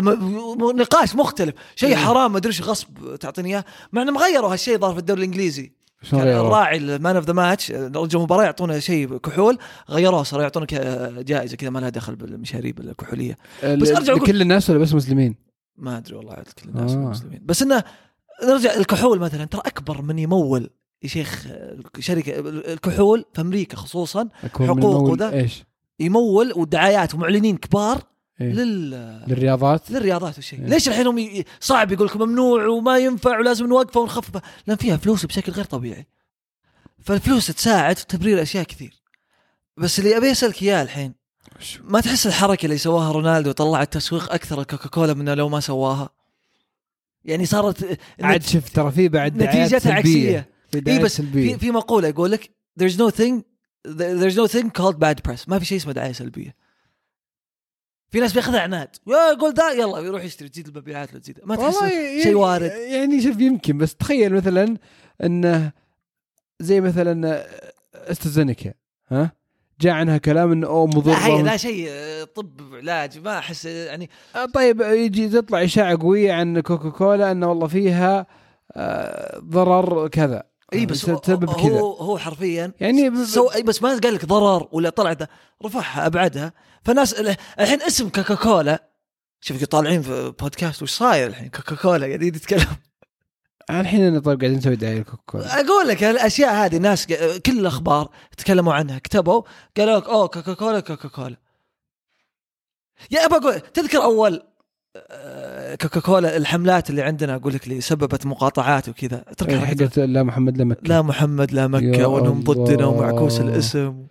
نقاش 0.76 1.16
مختلف. 1.16 1.54
شيء 1.76 1.96
حرام 1.96 2.32
ما 2.32 2.38
أدري 2.38 2.50
إيش 2.50 2.62
غصب 2.62 3.16
تعطيني 3.20 3.50
إياه. 3.50 3.66
مع 3.92 4.02
إنهم 4.02 4.18
غيروا 4.18 4.54
هالشيء 4.54 4.78
ظهر 4.78 4.94
في 4.94 5.00
الدوري 5.00 5.20
الإنجليزي. 5.20 5.72
كان؟ 6.12 6.20
الراعي 6.28 6.78
ال 6.78 6.87
man 6.87 7.16
of 7.16 7.26
the 7.26 7.34
match 7.34 7.72
رجل 7.72 8.18
المباراه 8.20 8.44
يعطونه 8.44 8.80
شيء 8.80 9.18
كحول. 9.18 9.58
غيروه 9.90 10.24
صاروا 10.24 10.44
يعطونك 10.44 10.74
جائزة 11.26 11.58
كذا 11.58 11.70
ما 11.70 11.80
لها 11.80 11.90
دخل 11.90 12.16
بالمشاريب 12.16 12.80
الكحولية. 12.80 13.38
ال- 13.64 13.80
بس 13.80 13.92
أقول- 13.92 14.10
لكل 14.10 14.42
الناس 14.42 14.70
ولا 14.70 14.80
بس 14.80 14.94
مسلمين؟ 14.94 15.36
ما 15.78 15.98
أدري 15.98 16.16
والله 16.16 16.34
عاد 16.34 16.46
كل 16.64 16.70
الناس 16.70 16.92
آه. 16.92 16.96
المسلمين 16.96 17.40
بس 17.46 17.62
إنه 17.62 17.84
نرجع 18.44 18.74
الكحول 18.74 19.20
مثلا 19.20 19.46
ترى 19.46 19.62
أكبر 19.66 20.02
من 20.02 20.20
يمول 20.20 20.70
يا 21.04 21.08
شيخ 21.08 21.48
شركة 22.00 22.40
الكحول 22.74 23.26
في 23.34 23.42
أمريكا 23.42 23.78
خصوصا 23.78 24.24
من 24.24 24.68
حقوق 24.68 25.02
وذا. 25.12 25.34
إيش؟ 25.34 25.64
يمول 26.00 26.54
ودعايات 26.56 27.14
ومعلنين 27.16 27.58
كبار 27.58 28.02
إيه؟ 28.42 28.54
لل 28.54 28.90
للرياضات 29.28 29.92
للرياضات 29.92 30.36
والشيء 30.36 30.60
إيه. 30.60 30.66
ليش 30.68 30.88
الحين 30.90 31.08
هم 31.08 31.18
ي- 31.20 31.46
صعب 31.60 31.92
يقول 31.92 32.08
لك 32.08 32.18
ممنوع 32.18 32.68
وما 32.68 32.98
ينفع 32.98 33.40
ولازم 33.40 33.68
نوقفه 33.68 34.00
ونخففه 34.02 34.42
لأن 34.68 34.78
فيها 34.78 34.98
فلوس 34.98 35.26
بشكل 35.26 35.52
غير 35.52 35.66
طبيعي 35.66 36.08
فالفلوس 37.04 37.48
تساعد 37.48 37.98
في 37.98 38.06
تبرير 38.06 38.42
أشياء 38.42 38.64
كثير 38.64 39.02
بس 39.78 40.00
اللي 40.00 40.18
أبي 40.18 40.32
أسألك 40.32 40.64
إياه 40.64 40.82
الحين 40.84 41.14
ما 41.84 42.02
تحس 42.02 42.28
الحركة 42.28 42.66
اللي 42.66 42.78
سواها 42.78 43.12
رونالدو 43.12 43.52
طلعت 43.52 43.94
تسويق 43.94 44.34
أكثر 44.34 44.64
كوكاكولا 44.64 45.14
منه 45.14 45.34
لو 45.34 45.50
ما 45.50 45.60
سواها 45.60 46.10
يعني 47.26 47.46
صارت 47.46 48.00
عاد 48.22 48.44
شوف 48.44 48.70
ترى 48.70 48.92
في 48.92 49.08
بعد 49.10 49.44
نتيجتها. 49.44 49.94
عكسية. 49.94 50.50
إي 50.88 51.00
بس 51.00 51.18
سلبية. 51.18 51.54
في 51.54 51.60
في 51.60 51.72
مقولة 51.72 52.08
يقول 52.08 52.32
لك 52.32 52.50
there's 52.82 52.94
no 52.96 53.12
thing 53.12 53.42
there's 53.88 54.36
no 54.36 54.48
thing 54.52 54.66
called 54.80 54.96
bad 54.96 55.32
press. 55.32 55.48
ما 55.48 55.60
في 55.60 55.66
شيء 55.66 55.78
اسمه 55.78 55.94
دعاية 55.94 56.12
سلبية. 56.12 56.56
في 58.12 58.20
ناس 58.20 58.34
بياخذها 58.34 58.60
عناد. 58.62 58.90
يقول 59.08 59.54
ذا 59.54 59.72
يلا 59.72 60.00
يروح 60.00 60.24
يشتري 60.24 60.50
تزيد 60.50 60.68
المبيعات 60.68 61.14
لو 61.14 61.20
تزيد. 61.20 61.40
ما 61.44 61.56
تحس 61.56 61.80
شيء 61.80 62.20
يعني- 62.20 62.34
وارد. 62.36 62.72
يعني 62.72 63.22
شوف 63.22 63.40
يمكن 63.40 63.78
بس 63.78 63.96
تخيل 63.96 64.34
مثلا 64.34 64.78
إنه 65.24 65.72
زي 66.60 66.82
مثلا 66.82 67.46
أسترازينيكا 67.94 68.74
ها؟ 69.08 69.32
جاء 69.82 69.94
عنها 69.94 70.18
كلام 70.18 70.52
إنه 70.52 70.68
أوه 70.68 70.90
لا 70.90 70.98
مضره 70.98 71.42
لا 71.42 71.58
شيء 71.58 71.88
آه، 71.90 72.24
طب 72.24 72.52
علاج 72.74 73.20
ما 73.20 73.38
أحس 73.38 73.66
يعني 73.66 74.10
آه، 74.36 74.46
طيب 74.46 74.82
يجي 74.82 75.30
تطلع 75.30 75.64
إشاعة 75.64 75.98
قوية 76.02 76.34
عن 76.34 76.60
كوكاكولا 76.60 77.32
إنه 77.32 77.50
والله 77.50 77.68
فيها 77.68 78.28
آه، 78.76 79.40
ضرر 79.40 80.08
كذا. 80.08 80.44
إي 80.74 80.86
بس 80.86 81.10
آه، 81.10 81.16
تسبب 81.18 81.50
هو 81.50 81.56
كذا. 81.56 81.80
هو 81.80 82.18
حرفيا 82.18 82.72
يعني 82.80 83.10
ب- 83.10 83.24
so 83.24 83.50
بس 83.66 83.82
ما 83.84 83.90
قال 84.04 84.14
لك 84.14 84.26
ضرر 84.26 84.68
ولا 84.72 84.90
طلع 84.90 85.14
ده 85.14 85.30
رفعها 85.66 86.06
أبعدها. 86.06 86.54
فناس 86.84 87.14
الحين 87.60 87.82
اسم 87.82 88.10
كوكاكولا 88.10 88.90
شوف 89.42 89.64
طالعين 89.64 90.02
في 90.02 90.34
بودكاست 90.40 90.84
وش 90.84 90.92
صاير 90.92 91.28
الحين؟ 91.28 91.50
كوكاكولا 91.50 92.08
قاعدين 92.08 92.36
يتكلم 92.36 92.68
الحين 93.70 94.02
أنا 94.02 94.20
طيب 94.20 94.40
قاعدين 94.40 94.58
نسوي 94.58 94.76
دعايه 94.76 95.00
لكوكاكولا 95.00 95.60
أقول 95.60 95.88
لك 95.88 96.04
الأشياء 96.04 96.66
هذه 96.66 96.78
ناس 96.78 97.08
كل 97.46 97.60
الأخبار 97.60 98.10
تكلموا 98.38 98.74
عنها 98.74 99.00
كتبوا 99.00 99.42
قالوا 99.78 100.00
لك 100.00 100.10
أوه 100.10 100.28
كوكاكولا 100.28 100.80
كوكاكولا. 100.80 101.36
يا 103.12 103.26
ابى 103.26 103.36
أقول 103.36 103.60
تذكر 103.60 103.98
أول 103.98 104.42
آه، 104.96 105.76
كوكاكولا 105.76 106.38
الحملات 106.38 106.90
اللي 106.90 107.02
عندنا 107.02 107.36
أقول 107.36 107.54
لك 107.54 107.68
اللي 107.68 107.82
سببت 107.82 108.26
مقاطعات 108.26 108.90
وكذا. 108.90 109.18
إيه، 109.18 109.32
اتركها 109.32 109.66
حقت 109.66 110.00
لا 110.00 110.24
محمد 110.24 110.58
لا 110.58 110.64
مكة. 110.64 110.82
لا 110.84 111.02
محمد 111.02 111.52
لا 111.52 111.68
مكة 111.68 112.08
وأنهم 112.08 112.44
ضدنا. 112.44 112.86
ومعكوس 112.86 113.40
الاسم. 113.40 114.08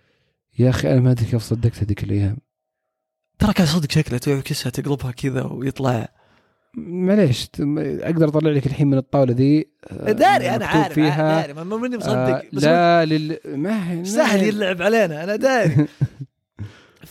يا 0.59 0.69
أخي 0.69 0.91
أنا 0.91 0.99
ما 0.99 1.11
أدري 1.11 1.25
كيف 1.25 1.43
صدقت 1.43 1.83
هذيك 1.83 2.03
الأيام. 2.03 2.37
ترى 3.39 3.53
كان 3.53 3.65
صدق 3.65 3.91
شكله 3.91 4.17
تعكسها 4.17 4.69
تقلبها 4.69 5.11
كذا 5.11 5.43
ويطلع. 5.43 6.18
معليش 6.77 7.47
أقدر 7.59 8.27
أطلع 8.27 8.51
لك 8.51 8.65
الحين 8.67 8.87
من 8.87 8.97
الطاولة 8.97 9.33
ذي 9.33 9.67
آه، 9.91 10.11
داري 10.11 10.49
أنا 10.55 10.65
عارف 10.65 10.93
فيها. 10.93 11.41
داري 11.41 11.53
ما 11.53 11.63
ماني 11.63 11.97
مصدق 11.97 12.11
آه 12.11 12.43
بس 12.53 12.63
لا 12.63 13.05
لل... 13.05 13.37
ما 13.45 13.91
هي 13.91 14.05
سهل 14.05 14.39
ما- 14.41 14.45
يلعب 14.47 14.81
علينا 14.81 15.23
أنا 15.23 15.35
داري. 15.35 15.85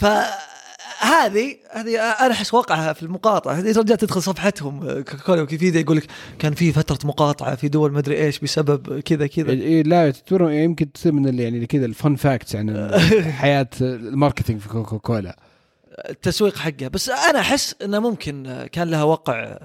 فهذه 0.01 1.57
هذه 1.73 2.01
أنا 2.01 2.33
احس 2.33 2.55
وقعها 2.55 2.93
في 2.93 3.03
المقاطعه 3.03 3.53
هذه 3.53 3.79
رجعت 3.79 4.01
تدخل 4.01 4.23
صفحتهم 4.23 4.81
كوكاكولا 5.03 5.43
وكيفيديا 5.43 5.81
يقول 5.81 5.97
لك 5.97 6.07
كان 6.39 6.55
في 6.55 6.73
فترة 6.73 6.99
مقاطعة 7.09 7.55
في 7.57 7.69
دول 7.69 7.93
مدري 7.93 8.17
إيش 8.25 8.39
بسبب 8.39 9.01
كذا 9.01 9.27
كذا. 9.27 9.51
إيه 9.51 9.83
لا 9.83 10.11
تعتبر 10.11 10.51
يمكن 10.51 10.93
تصير 10.93 11.13
من 11.13 11.39
يعني 11.39 11.67
كذا 11.67 11.85
ال 11.87 11.94
fun 11.94 12.15
facts 12.15 12.57
عن 12.57 12.91
حياة 13.41 13.69
ال 13.81 13.89
marketing 13.89 14.61
في 14.61 14.69
كوكاكولا 14.69 15.37
التسويق 16.09 16.57
حقه 16.57 16.89
بس 16.89 17.09
أنا 17.09 17.41
أحس 17.41 17.75
إنه 17.83 17.99
ممكن 17.99 18.67
كان 18.73 18.91
لها 18.91 19.03
وقع 19.03 19.59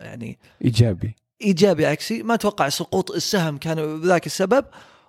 يعني 0.00 0.38
إيجابي. 0.64 1.16
إيجابي 1.42 1.86
عكسي. 1.86 2.22
ما 2.22 2.34
أتوقع 2.34 2.68
سقوط 2.68 3.10
السهم 3.10 3.58
كان 3.58 4.00
بذاك 4.00 4.26
السبب. 4.26 4.64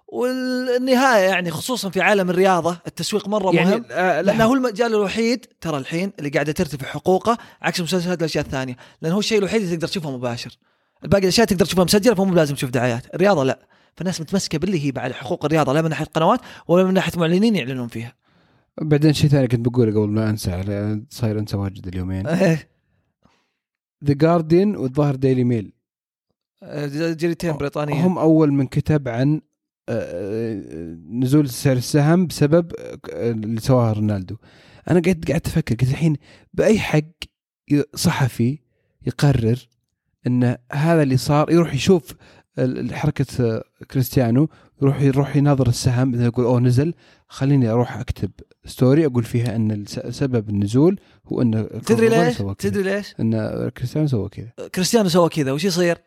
والنهاية 0.08 1.30
يعني 1.30 1.52
خصوصا 1.52 1.90
في 1.90 2.02
عالم 2.02 2.30
الرياضة 2.30 2.78
التسويق 2.88 3.28
مرة 3.28 3.52
مهم. 3.52 3.56
يعني 3.56 3.84
آه 3.92 4.22
لأنه 4.22 4.38
لا 4.38 4.46
هو 4.46 4.54
المجال 4.54 4.94
الوحيد 4.94 5.46
ترى 5.62 5.78
الحين 5.78 6.14
اللي 6.20 6.30
قاعدة 6.30 6.52
ترتفع 6.52 6.88
حقوقه 6.88 7.38
عكس 7.62 7.82
مسلسلات 7.82 8.20
الأشياء 8.20 8.46
الثانية. 8.46 8.78
لأنه 9.02 9.16
هو 9.16 9.20
الشيء 9.20 9.38
الوحيد 9.38 9.62
اللي 9.62 9.76
تقدر 9.76 9.88
تشوفه 9.88 10.12
مباشر. 10.12 10.58
الباقي 11.04 11.24
الأشياء 11.24 11.48
تقدر 11.48 11.66
تشوفها 11.66 11.84
مسجلة 11.84 12.16
فمو 12.16 12.34
بلازم 12.34 12.56
تشوف 12.56 12.70
دعايات. 12.70 13.16
الرياضة 13.16 13.44
لا. 13.44 13.60
فالناس 13.98 14.22
متمسكة 14.22 14.58
باللي 14.58 14.86
هي 14.86 14.92
بعد 14.92 15.12
حقوق 15.12 15.46
الرياضة 15.46 15.74
لا 15.74 15.82
من 15.82 15.90
ناحية 15.90 16.06
قنوات 16.06 16.40
ولا 16.68 16.84
من 16.84 16.94
ناحية 16.94 17.20
معلنين 17.20 17.56
يعلنون 17.56 17.88
فيها. 17.88 18.14
بعدين 18.82 19.14
شيء 19.14 19.30
ثاني 19.30 19.48
كنت 19.48 19.70
بقوله 19.70 19.92
قبل 19.92 20.10
ما 20.10 20.30
أنسى 20.30 21.02
صاير 21.10 21.40
أنسى 21.40 21.58
واجد 21.58 21.88
اليومين. 21.88 22.28
ذا 24.06 24.14
جارديان 24.14 24.76
والظاهر 24.76 25.16
ديلي 25.16 25.44
ميل 25.44 25.74
جريدتين 26.94 27.58
بريطانية. 27.58 28.08
هم 28.08 28.18
أول 28.18 28.54
من 28.54 28.68
كتب 28.68 29.08
عن 29.08 29.42
آه، 29.90 30.98
نزول 31.10 31.50
سعر 31.50 31.76
السهم 31.76 32.28
بسبب 32.28 32.72
آه، 32.80 33.32
اللي 33.32 33.62
سواه 33.62 33.94
رونالدو. 33.94 34.36
أنا 34.90 35.02
قعدت 35.06 35.32
قعدت 35.32 35.48
أفكر 35.48 35.76
قلت 35.76 35.90
الحين 35.90 36.16
بأي 36.54 36.80
حق 36.80 37.02
صحفي 37.96 38.60
يقرر 39.08 39.68
إن 40.28 40.58
هذا 40.72 41.04
اللي 41.04 41.18
صار 41.18 41.52
يروح 41.52 41.74
يشوف 41.74 42.16
حركة 42.92 43.26
آه، 43.40 43.64
كريستيانو 43.92 44.50
يروح 44.82 45.02
يروح 45.02 45.36
يناظر 45.36 45.68
السهم 45.68 46.22
يقول 46.22 46.46
أوه 46.46 46.60
نزل 46.60 46.94
خليني 47.28 47.70
أروح 47.70 47.98
أكتب 47.98 48.32
story 48.66 49.06
أقول 49.06 49.24
فيها 49.24 49.56
أن 49.56 49.86
سبب 50.10 50.50
النزول 50.50 51.00
هو 51.28 51.42
أن 51.42 51.70
تدري 51.86 52.10
ليش؟ 52.10 52.38
تدري 52.58 52.84
ليش؟ 52.84 53.16
أن 53.20 53.70
كريستيانو 53.78 54.08
سوى 54.08 54.30
كذا. 54.30 54.68
كريستيانو 54.76 55.10
سوى 55.10 55.30
كذا. 55.30 55.52
وش 55.52 55.64
يصير؟ 55.64 55.98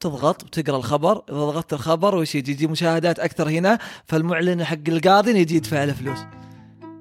تضغط 0.00 0.44
وتقرا 0.44 0.76
الخبر. 0.76 1.22
إذا 1.28 1.36
ضغطت 1.36 1.72
الخبر 1.72 2.14
وش 2.14 2.34
يجي؟ 2.34 2.52
يجي 2.52 2.66
مشاهدات 2.66 3.18
أكثر 3.18 3.48
هنا 3.48 3.78
فالمعلن 4.04 4.64
حق 4.64 4.88
القاضي 4.88 5.40
يجي 5.40 5.56
يدفع 5.56 5.84
له 5.84 5.92
فلوس. 5.92 6.18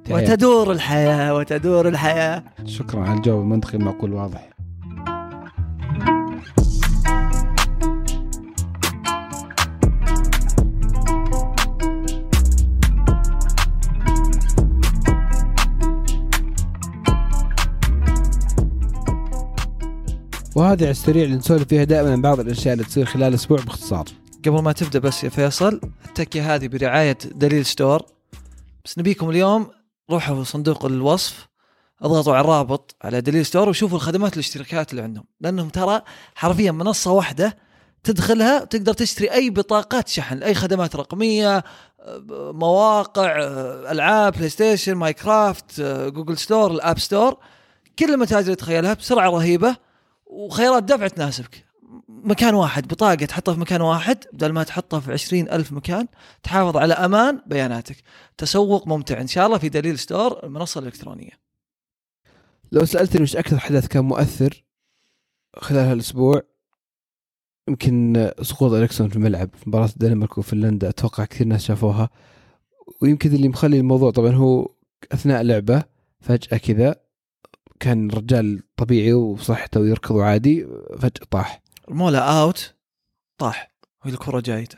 وتدور 0.09 0.71
الحياة 0.71 1.35
وتدور 1.35 1.87
الحياة. 1.87 2.43
شكرا 2.65 3.01
على 3.01 3.17
الجواب 3.17 3.41
المنطقي 3.41 3.77
المعقول 3.77 4.13
واضح 4.13 4.49
وهذه 20.55 20.81
على 20.81 20.91
السريع 20.91 21.23
اللي 21.23 21.35
نسولف 21.35 21.67
فيها 21.67 21.83
دائما 21.83 22.11
عن 22.11 22.21
بعض 22.21 22.39
الأشياء 22.39 22.73
اللي 22.73 22.85
تصير 22.85 23.05
خلال 23.05 23.33
أسبوع 23.33 23.57
باختصار. 23.61 24.05
قبل 24.45 24.61
ما 24.61 24.71
تبدأ 24.71 24.99
بس 24.99 25.23
يا 25.23 25.29
فيصل 25.29 25.81
التكية 26.05 26.55
هذه 26.55 26.67
برعاية 26.67 27.17
دليل 27.25 27.65
ستور. 27.65 28.05
بس 28.85 28.99
نبيكم 28.99 29.29
اليوم 29.29 29.67
روحوا 30.11 30.43
صندوق 30.43 30.85
الوصف 30.85 31.47
اضغطوا 32.01 32.33
على 32.33 32.41
الرابط 32.41 32.95
على 33.01 33.21
دليل 33.21 33.45
ستور 33.45 33.69
وشوفوا 33.69 33.97
الخدمات 33.97 34.31
والاشتراكات 34.31 34.91
اللي 34.91 35.01
عندهم. 35.01 35.25
لأنهم 35.41 35.69
ترى 35.69 36.01
حرفيا 36.35 36.71
منصة 36.71 37.11
واحدة 37.11 37.57
تدخلها 38.03 38.65
تقدر 38.65 38.93
تشتري 38.93 39.31
أي 39.31 39.49
بطاقات 39.49 40.07
شحن 40.07 40.43
أي 40.43 40.53
خدمات 40.53 40.95
رقمية 40.95 41.63
مواقع 42.31 43.35
ألعاب 43.91 44.33
بلاي 44.33 44.49
ستيشن 44.49 44.93
ماينكرافت 44.93 45.81
جوجل 45.81 46.37
ستور 46.37 46.71
الآب 46.71 46.99
ستور 46.99 47.37
كل 47.99 48.13
المتاجر 48.13 48.45
اللي 48.45 48.55
تخيلها 48.55 48.93
بسرعة 48.93 49.29
رهيبة. 49.29 49.84
وخيارات 50.35 50.83
دفع 50.83 51.07
تناسبك. 51.07 51.65
مكان 52.09 52.53
واحد 52.53 52.87
بطاقة 52.87 53.25
تحطها 53.25 53.53
في 53.53 53.59
مكان 53.59 53.81
واحد 53.81 54.17
بدل 54.33 54.51
ما 54.51 54.63
تحطها 54.63 54.99
في 54.99 55.11
عشرين 55.13 55.49
ألف 55.49 55.71
مكان 55.71 56.07
تحافظ 56.43 56.77
على 56.77 56.93
أمان 56.93 57.41
بياناتك. 57.47 57.95
تسوق 58.37 58.87
ممتع. 58.87 59.21
إن 59.21 59.27
شاء 59.27 59.45
الله 59.45 59.57
في 59.57 59.69
دليل 59.69 59.99
ستور 59.99 60.43
المنصة 60.43 60.79
الإلكترونية. 60.79 61.31
لو 62.71 62.85
سألتني 62.85 63.23
وش 63.23 63.35
أكثر 63.35 63.57
حدث 63.57 63.87
كان 63.87 64.05
مؤثر 64.05 64.63
خلال 65.57 65.85
هالأسبوع 65.87 66.41
يمكن 67.67 68.31
سقوط 68.41 68.71
اريكسون 68.71 69.09
في 69.09 69.15
الملعب 69.15 69.49
في 69.55 69.69
مباراة 69.69 69.89
الدنمارك 69.89 70.37
وفنلندا 70.37 70.89
أتوقع 70.89 71.25
كثير 71.25 71.47
ناس 71.47 71.63
شافوها. 71.63 72.09
ويمكن 73.01 73.35
اللي 73.35 73.49
مخلي 73.49 73.79
الموضوع 73.79 74.11
طبعا 74.11 74.31
هو 74.31 74.71
أثناء 75.11 75.41
لعبة 75.41 75.83
فجأة 76.19 76.57
كذا 76.57 77.04
كان 77.79 78.09
الرجال 78.09 78.63
طبيعي 78.77 79.13
وصحته 79.13 79.79
ويركض 79.79 80.17
عادي 80.17 80.67
فجأة 80.99 81.25
طاح. 81.31 81.61
المولا 81.89 82.41
أوت 82.41 82.75
طاح. 83.37 83.71
وهي 84.05 84.13
الكرة 84.13 84.39
جايتة. 84.39 84.77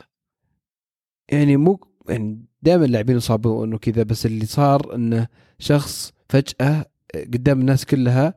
يعني 1.28 1.56
مو 1.56 1.80
يعني 2.08 2.44
دائما 2.62 2.84
اللاعبين 2.84 3.16
يصابوا 3.16 3.64
إنه 3.64 3.78
كذا 3.78 4.02
بس 4.02 4.26
اللي 4.26 4.46
صار 4.46 4.94
إنه 4.94 5.26
شخص 5.58 6.12
فجأة 6.28 6.86
قدام 7.14 7.60
الناس 7.60 7.84
كلها 7.84 8.34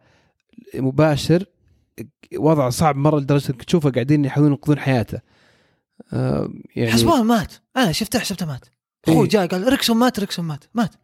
مباشر 0.76 1.46
وضع 2.38 2.70
صعب 2.70 2.96
مرة 2.96 3.20
لدرجة 3.20 3.50
إنك 3.50 3.64
تشوفه 3.64 3.90
قاعدين 3.90 4.26
يحاولون 4.26 4.52
ينقذون 4.52 4.80
حياته. 4.80 5.20
آه، 6.14 6.54
يعني 6.76 6.92
حسبان 6.92 7.26
مات. 7.26 7.54
أنا 7.78 7.92
شفته 7.92 8.20
حسبته 8.20 8.46
مات. 8.46 8.66
أخوي 9.08 9.24
إيه. 9.24 9.30
جاء 9.30 9.48
قال 9.48 9.68
ريكسون 9.68 9.98
مات 9.98 10.20
ريكسون 10.20 10.46
مات 10.46 10.64
مات. 10.74 10.96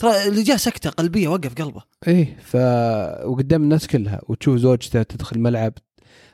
ترى 0.00 0.28
اللي 0.28 0.42
جاء 0.42 0.56
سكتة 0.56 0.90
قلبية 0.90 1.28
وقف 1.28 1.54
قلبه. 1.54 1.82
إيه 2.08 2.36
ف 2.42 2.56
وقدام 3.26 3.62
الناس 3.62 3.86
كلها 3.86 4.20
وتشوف 4.28 4.56
زوجته 4.56 5.02
تدخل 5.02 5.36
الملعب 5.36 5.72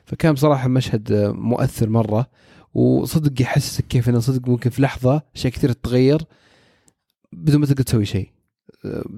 فكان 0.05 0.33
بصراحة 0.33 0.67
مشهد 0.67 1.13
مؤثر 1.35 1.89
مرة 1.89 2.27
وصدق 2.73 3.41
يحسسك 3.41 3.87
كيف 3.87 4.09
إنه 4.09 4.19
صدق 4.19 4.49
ممكن 4.49 4.69
في 4.69 4.81
لحظة 4.81 5.21
أشياء 5.35 5.53
كثير 5.53 5.71
تتغير 5.71 6.21
بدون 7.33 7.59
ما 7.61 7.65
تقدر 7.65 7.83
تسوي 7.83 8.05
شيء. 8.05 8.29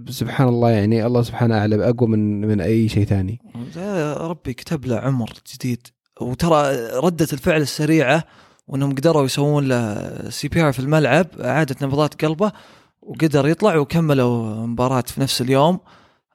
سبحان 0.09 0.47
الله 0.47 0.69
يعني 0.69 1.05
الله 1.05 1.21
سبحانه 1.21 1.57
اعلم 1.57 1.81
أقوى 1.81 2.09
من 2.09 2.41
من 2.41 2.61
أي 2.61 2.89
شيء 2.89 3.05
ثاني. 3.05 3.41
ربي 4.17 4.53
كتب 4.53 4.85
له 4.85 4.97
عمر 4.97 5.33
جديد. 5.53 5.87
وترى 6.21 6.75
ردة 7.03 7.27
الفعل 7.33 7.61
السريعة 7.61 8.23
وإنهم 8.67 8.95
قدروا 8.95 9.25
يسوون 9.25 9.67
له 9.67 10.29
CPR 10.29 10.73
في 10.73 10.79
الملعب 10.79 11.27
أعادت 11.39 11.83
نبضات 11.83 12.25
قلبه. 12.25 12.51
وقدر 13.01 13.47
يطلع 13.47 13.75
وكملوا 13.77 14.65
مباراة 14.67 15.01
في 15.07 15.21
نفس 15.21 15.41
اليوم. 15.41 15.79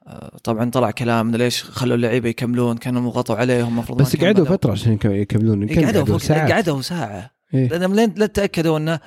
آه، 0.07 0.37
طبعا 0.43 0.69
طلع 0.69 0.91
كلام 0.91 1.35
ليش 1.35 1.63
خلوا 1.63 1.95
اللعيبة 1.95 2.29
يكملون؟ 2.29 2.77
كانوا 2.77 3.11
ضغطوا 3.11 3.35
عليهم 3.35 3.67
المفروض 3.67 4.01
بس 4.01 4.15
قعدوا. 4.15 4.45
فترة 4.45 4.71
عشان 4.71 4.93
يكم- 4.93 5.11
يكملون. 5.11 5.67
قعدوا 5.85 6.17
ساعات. 6.17 6.51
قعدوا 6.51 6.81
ساعة. 6.81 7.31
إيه. 7.53 7.67
لانهم 7.67 7.93
لين 7.95 8.13
لا 8.17 8.25
تأكدوا 8.25 8.77
إنه 8.77 8.99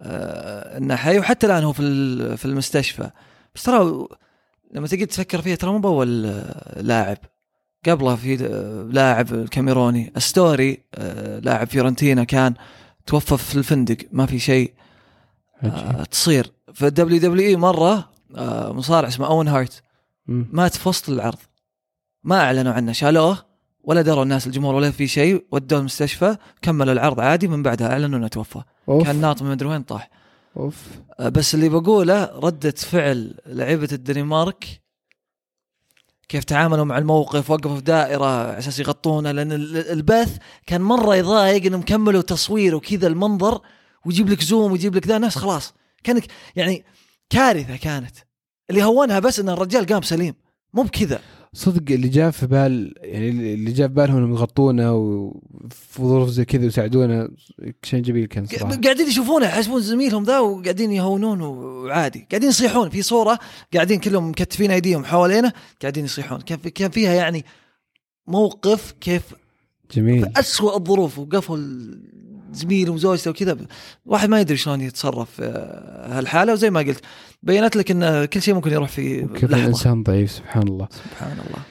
آه، 0.00 0.78
إنه 0.78 0.96
حي. 0.96 1.18
وحتى 1.18 1.46
الآن 1.46 1.64
هو 1.64 1.72
في 1.72 2.36
في 2.36 2.44
المستشفى. 2.44 3.10
بس 3.54 3.62
ترى 3.62 4.06
لما 4.74 4.86
تجي 4.86 5.06
تفكر 5.06 5.40
فيها 5.42 5.54
ترى 5.56 5.70
مو 5.72 5.78
بأول 5.78 6.26
آه، 6.26 6.82
لاعب. 6.82 7.18
قبله 7.88 8.16
في 8.16 8.36
لاعب 8.92 9.34
الكاميروني. 9.34 10.12
أستوري 10.16 10.78
لاعب 11.42 11.66
فيورنتينا 11.66 12.24
كان 12.24 12.54
توفى 13.06 13.36
في 13.36 13.54
الفندق. 13.56 13.96
ما 14.12 14.26
في 14.26 14.38
شيء 14.38 14.72
تصير. 16.10 16.50
في 16.76 16.86
ال 16.86 17.18
WWE 17.20 17.56
مرة 17.56 18.08
آه، 18.36 18.72
مصارع 18.72 19.08
اسمه 19.08 19.26
أوين 19.26 19.48
هارت. 19.48 19.82
مات 20.26 20.76
في 20.76 20.88
وسط 20.88 21.08
العرض. 21.08 21.38
ما 22.24 22.40
أعلنوا 22.40 22.72
عنه 22.72 22.92
شالوه 22.92 23.38
ولا 23.84 24.02
دروا 24.02 24.22
الناس 24.22 24.46
الجمهور 24.46 24.74
ولا 24.74 24.90
في 24.90 25.06
شيء 25.06 25.44
ودوه 25.52 25.78
المستشفى 25.78 26.36
كملوا 26.62 26.92
العرض 26.92 27.20
عادي 27.20 27.48
من 27.48 27.62
بعدها 27.62 27.88
أعلنوا 27.92 28.18
إنه 28.18 28.28
توفى. 28.28 28.62
كان 29.04 29.16
ناط 29.20 29.42
من 29.42 29.50
مدري 29.50 29.68
وين 29.68 29.82
طاح. 29.82 30.10
أوف. 30.56 30.76
آه، 31.20 31.28
بس 31.28 31.54
اللي 31.54 31.68
بقوله 31.68 32.24
ردة 32.24 32.70
فعل 32.70 33.34
لعيبة 33.46 33.88
الدنمارك 33.92 34.82
كيف 36.28 36.44
تعاملوا 36.44 36.84
مع 36.84 36.98
الموقف 36.98 37.50
وقفوا 37.50 37.76
في 37.76 37.82
دائرة 37.82 38.24
على 38.24 38.58
أساس 38.58 38.78
يغطونه 38.78 39.30
لأن 39.32 39.52
ال- 39.52 39.76
البث 39.90 40.36
كان 40.66 40.80
مرة 40.80 41.16
يضايق 41.16 41.64
انهم 41.66 41.82
كملوا 41.82 42.22
تصوير 42.22 42.74
وكذا 42.74 43.06
المنظر 43.06 43.60
ويجيب 44.04 44.28
لك 44.28 44.42
زوم 44.42 44.72
ويجيب 44.72 44.94
لك 44.96 45.06
ذا 45.06 45.18
ناس 45.18 45.38
خلاص. 45.38 45.74
كأنك 46.06 46.24
يعني 46.56 46.84
كارثة 47.30 47.76
كانت. 47.76 48.16
اللي 48.70 48.82
هونها 48.82 49.18
بس 49.18 49.40
إن 49.40 49.48
الرجال 49.48 49.86
قام 49.86 50.02
سليم. 50.02 50.34
مو 50.74 50.82
بكذا. 50.82 51.20
صدق 51.52 51.92
اللي 51.92 52.08
جاء 52.08 52.30
في 52.30 52.46
بال 52.46 52.94
يعني 52.98 53.28
اللي 53.28 53.72
جاء 53.72 53.88
في 53.88 53.94
بالهم 53.94 54.16
إنهم 54.16 54.32
يغطونه 54.32 54.94
وفي 54.94 56.02
ظروف 56.02 56.28
زي 56.28 56.44
كذا 56.44 56.64
ويساعدونه 56.64 57.28
شيء 57.82 58.02
جميل 58.02 58.26
كان 58.26 58.46
صراحة. 58.46 58.80
قاعدين 58.80 59.06
يشوفونه 59.08 59.46
يحسبون 59.46 59.80
زميلهم 59.80 60.24
ذا 60.24 60.38
وقاعدين 60.38 60.92
يهونون 60.92 61.40
وعادي 61.40 62.26
قاعدين 62.30 62.48
يصيحون. 62.48 62.90
في 62.90 63.02
صورة 63.02 63.38
قاعدين 63.74 64.00
كلهم 64.00 64.28
مكتفين 64.28 64.70
أيديهم 64.70 65.04
حوالينا 65.04 65.52
قاعدين 65.82 66.04
يصيحون. 66.04 66.40
كان 66.40 66.58
في 66.58 66.70
كان 66.70 66.90
فيها 66.90 67.14
يعني 67.14 67.44
موقف 68.26 68.94
كيف 69.00 69.22
جميل. 69.94 70.22
في 70.22 70.40
اسوء 70.40 70.76
الظروف 70.76 71.18
وقفوا 71.18 71.58
زميله 72.56 72.92
وزوجته 72.92 73.30
وكذا 73.30 73.56
واحد 74.06 74.28
ما 74.28 74.40
يدري 74.40 74.56
شلون 74.56 74.80
يتصرف 74.80 75.30
في 75.30 75.42
هالحالة 76.08 76.52
وزي 76.52 76.70
ما 76.70 76.80
قلت. 76.80 77.00
بينت 77.42 77.76
لك 77.76 77.90
إن 77.90 78.24
كل 78.24 78.42
شيء 78.42 78.54
ممكن 78.54 78.72
يروح 78.72 78.88
في 78.88 79.20
كيف 79.20 79.44
الإنسان 79.44 80.02
ضعيف 80.02 80.30
سبحان 80.30 80.68
الله. 80.68 80.88
سبحان 80.90 81.32
الله. 81.32 81.62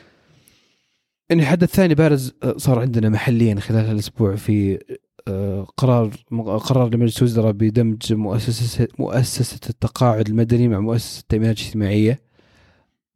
يعني 1.30 1.46
حدث 1.46 1.76
ثاني 1.76 1.96
بارز 1.96 2.34
آه، 2.44 2.56
صار 2.58 2.80
عندنا 2.80 3.10
محليا 3.10 3.60
خلال 3.60 3.86
هالأسبوع 3.86 4.36
في 4.36 4.80
آه، 5.28 5.68
قرار 5.78 6.12
قرر 6.58 6.96
لمجلس 6.96 7.18
الوزراء 7.18 7.52
بدمج 7.52 8.14
مؤسسة 8.14 8.88
مؤسسة 9.00 9.60
التقاعد 9.70 10.30
المدني 10.30 10.68
مع 10.68 10.80
مؤسسة 10.80 11.20
التأمينات 11.20 11.60
الاجتماعية 11.60 12.20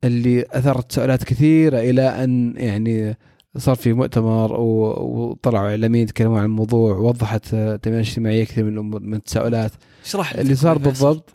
اللي 0.04 0.46
اثارت 0.52 0.90
تساؤلات 0.90 1.24
كثيرة 1.24 1.80
إلى 1.80 2.02
أن 2.24 2.54
يعني 2.58 3.18
صار 3.58 3.76
في 3.76 3.94
مؤتمر 3.94 4.54
وطلعوا 4.54 5.70
إعلاميين 5.70 6.04
يتكلمون 6.04 6.38
عن 6.40 6.46
الموضوع 6.46 6.96
ووضحت 6.98 7.54
آه، 7.54 7.76
التامينات 7.76 8.06
الاجتماعيه 8.06 8.44
كثير 8.44 8.64
من 8.64 8.76
من 8.90 9.14
التساؤلات. 9.14 9.72
اشرح 10.06 10.36
لي 10.36 10.42
اللي 10.42 10.56
صار. 10.56 10.78
بالضبط 10.78 11.30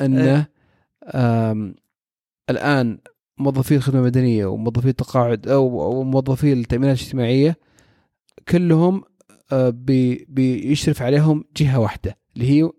إنه 0.00 0.46
آم، 1.14 1.74
الآن 2.50 2.98
موظفي 3.38 3.76
الخدمة 3.76 4.00
المدنية 4.00 4.46
وموظفي 4.46 4.88
التقاعد 4.88 5.48
أو 5.48 6.02
موظفي 6.02 6.52
التأمينات 6.52 6.96
الاجتماعية 6.98 7.56
كلهم 8.48 9.02
آه، 9.52 9.70
بي 9.70 10.26
بيشرف 10.28 11.02
عليهم 11.02 11.44
جهة 11.56 11.78
واحدة 11.80 12.16
اللي 12.36 12.50
هي 12.62 12.70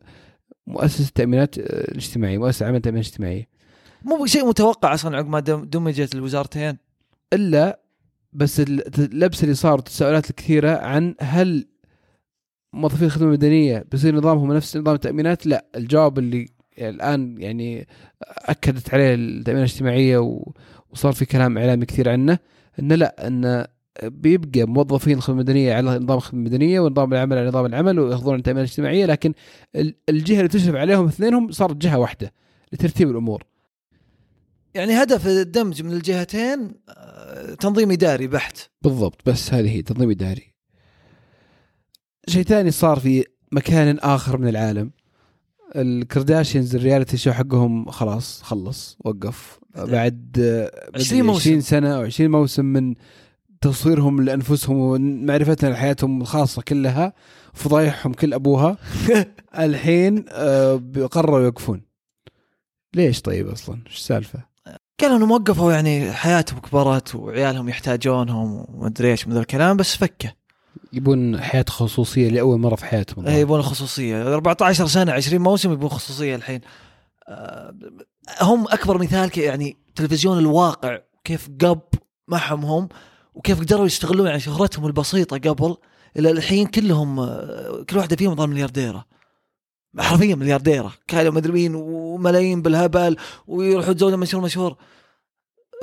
مؤسسة 0.68 1.08
التأمينات 1.08 1.58
آه، 1.58 1.62
الاجتماعية 1.92 2.38
مؤسسة 2.38 2.66
عامه 2.66 2.78
التأمينات 2.78 3.06
الاجتماعية. 3.08 3.48
مو 4.06 4.26
شيء 4.26 4.48
متوقع 4.48 4.94
أصلا 4.94 5.18
عقب 5.18 5.30
ما 5.30 5.40
دم- 5.40 5.64
دمجت 5.64 6.16
الوزارتين؟ 6.16 6.78
إلا 7.34 7.81
بس 8.34 8.60
اللبس 8.60 9.44
اللي 9.44 9.56
صار 9.56 9.72
والتساؤلات 9.74 10.30
الكثيرة 10.30 10.78
عن 10.78 11.16
هل 11.22 11.68
موظفين 12.74 13.06
الخدمة 13.06 13.28
المدنية 13.28 13.86
بيصير 13.92 14.16
نظامهم 14.16 14.54
نفس 14.54 14.78
نظام 14.78 14.96
التأمينات؟ 14.96 15.46
لا 15.48 15.66
الجواب 15.76 16.20
اللي 16.20 16.48
الآن 16.78 17.42
يعني 17.42 17.88
أكدت 18.22 18.94
عليه 18.94 19.14
التأمينات 19.14 19.70
الاجتماعية 19.70 20.18
وصار 20.92 21.12
في 21.14 21.26
كلام 21.26 21.58
إعلامي 21.58 21.86
كثير 21.86 22.10
عنه 22.10 22.40
إنه 22.80 22.96
لا 22.96 23.28
انه 23.28 23.66
بيبقى 24.04 24.64
موظفين 24.66 25.18
الخدمة 25.18 25.36
المدنية 25.42 25.74
على 25.74 26.00
نظام 26.00 26.18
الخدمة 26.18 26.40
المدنية 26.40 26.80
ونظام 26.80 27.14
العمل 27.14 27.38
على 27.38 27.48
نظام 27.48 27.66
العمل 27.66 28.00
ويأخذون 28.00 28.36
التأمينات 28.36 28.68
الاجتماعية 28.68 29.06
لكن 29.06 29.34
ال- 29.76 29.96
الجهة 30.10 30.38
اللي 30.38 30.48
تشرف 30.48 30.76
عليهم 30.76 31.08
اثنينهم 31.08 31.52
صارت 31.52 31.76
جهة 31.78 32.00
واحدة 32.00 32.34
لترتيب 32.74 33.10
الأمور. 33.10 33.44
يعني 34.74 34.94
هدف 35.04 35.28
الدمج 35.28 35.84
من 35.84 35.92
الجهتين 35.92 36.72
آه، 36.90 37.54
تنظيم 37.54 37.92
إداري 37.92 38.28
بحت. 38.28 38.58
بالضبط 38.82 39.30
بس 39.30 39.54
هذه 39.54 39.70
هي 39.70 39.82
تنظيم 39.82 40.10
إداري. 40.10 40.54
شيء 42.30 42.44
ثاني 42.44 42.72
صار 42.72 43.00
في 43.00 43.26
مكان 43.52 44.00
آخر 44.00 44.38
من 44.38 44.48
العالم. 44.48 44.92
الكرداشيانز 45.76 46.76
الرياليتي 46.76 47.18
شو 47.18 47.32
حقهم؟ 47.32 47.92
خلاص 47.92 48.42
خلص 48.42 48.98
وقف. 49.00 49.60
بعد 49.76 50.38
آه، 50.40 50.90
20 50.96 51.24
موسم. 51.24 51.40
20 51.40 51.62
سنة 51.62 51.96
أو 51.96 52.02
20 52.02 52.32
موسم 52.32 52.66
من 52.66 52.96
تصويرهم 53.62 54.22
لأنفسهم 54.22 54.78
ومعرفتنا 54.78 55.70
لحياتهم 55.70 56.22
الخاصة 56.22 56.62
كلها 56.62 57.14
فضايحهم 57.54 58.14
كل 58.14 58.34
أبوها. 58.34 58.78
الحين 59.60 60.26
آه، 60.30 60.76
قرروا 61.12 61.42
يوقفون. 61.42 61.82
ليش 62.96 63.22
طيب 63.22 63.48
أصلا؟ 63.48 63.80
إيش 63.88 63.96
السالفة؟ 63.98 64.51
قالوا 65.02 65.18
انهم 65.18 65.32
وقفوا 65.32 65.74
يعني 65.74 66.12
حياتهم 66.12 66.60
كبرت 66.60 67.16
وعيالهم 67.16 67.70
يحتاجونهم 67.70 68.66
ومدري 68.70 69.12
إيش 69.12 69.28
من 69.28 69.34
ذا 69.34 69.40
الكلام 69.40 69.78
بس 69.78 69.96
فكه. 69.96 70.34
يبون 70.94 71.42
حياة 71.42 71.66
خصوصية 71.70 72.30
لأول 72.30 72.60
مرة 72.60 72.76
في 72.76 72.86
حياتهم. 72.86 73.28
إيه، 73.28 73.36
يبون 73.36 73.60
الخصوصيه 73.60 74.34
14 74.36 74.88
سنة 74.88 75.12
20 75.12 75.42
موسم 75.42 75.74
يبون 75.74 75.90
خصوصية 75.90 76.36
الحين. 76.36 76.62
آه، 77.28 77.74
هم 78.42 78.66
أكبر 78.70 78.98
مثال 78.98 79.40
يعني 79.40 79.78
تلفزيون 79.96 80.40
الواقع 80.40 81.00
كيف 81.24 81.50
قب 81.62 81.82
معهم 82.28 82.66
هم 82.66 82.90
وكيف 83.36 83.60
قدروا 83.60 83.86
يستغلون 83.86 84.28
يعني 84.28 84.40
شهرتهم 84.40 84.86
البسيطة 84.86 85.38
قبل 85.38 85.76
إلى 86.20 86.32
الحين 86.32 86.68
كلهم 86.68 87.20
آه، 87.20 87.86
كل 87.90 87.98
واحدة 87.98 88.16
فيهم 88.16 88.36
ظل 88.36 88.48
مليارديرة. 88.48 89.06
حرفيا 90.00 90.36
مليارديرة 90.36 90.94
كانوا 91.08 91.32
مدري 91.32 91.52
مين 91.54 91.76
وملايين 91.76 92.62
بالهبل 92.62 93.18
ويروحوا 93.48 93.92
يتزوجون 93.92 94.20
مشهور 94.20 94.44
مشهور. 94.44 94.76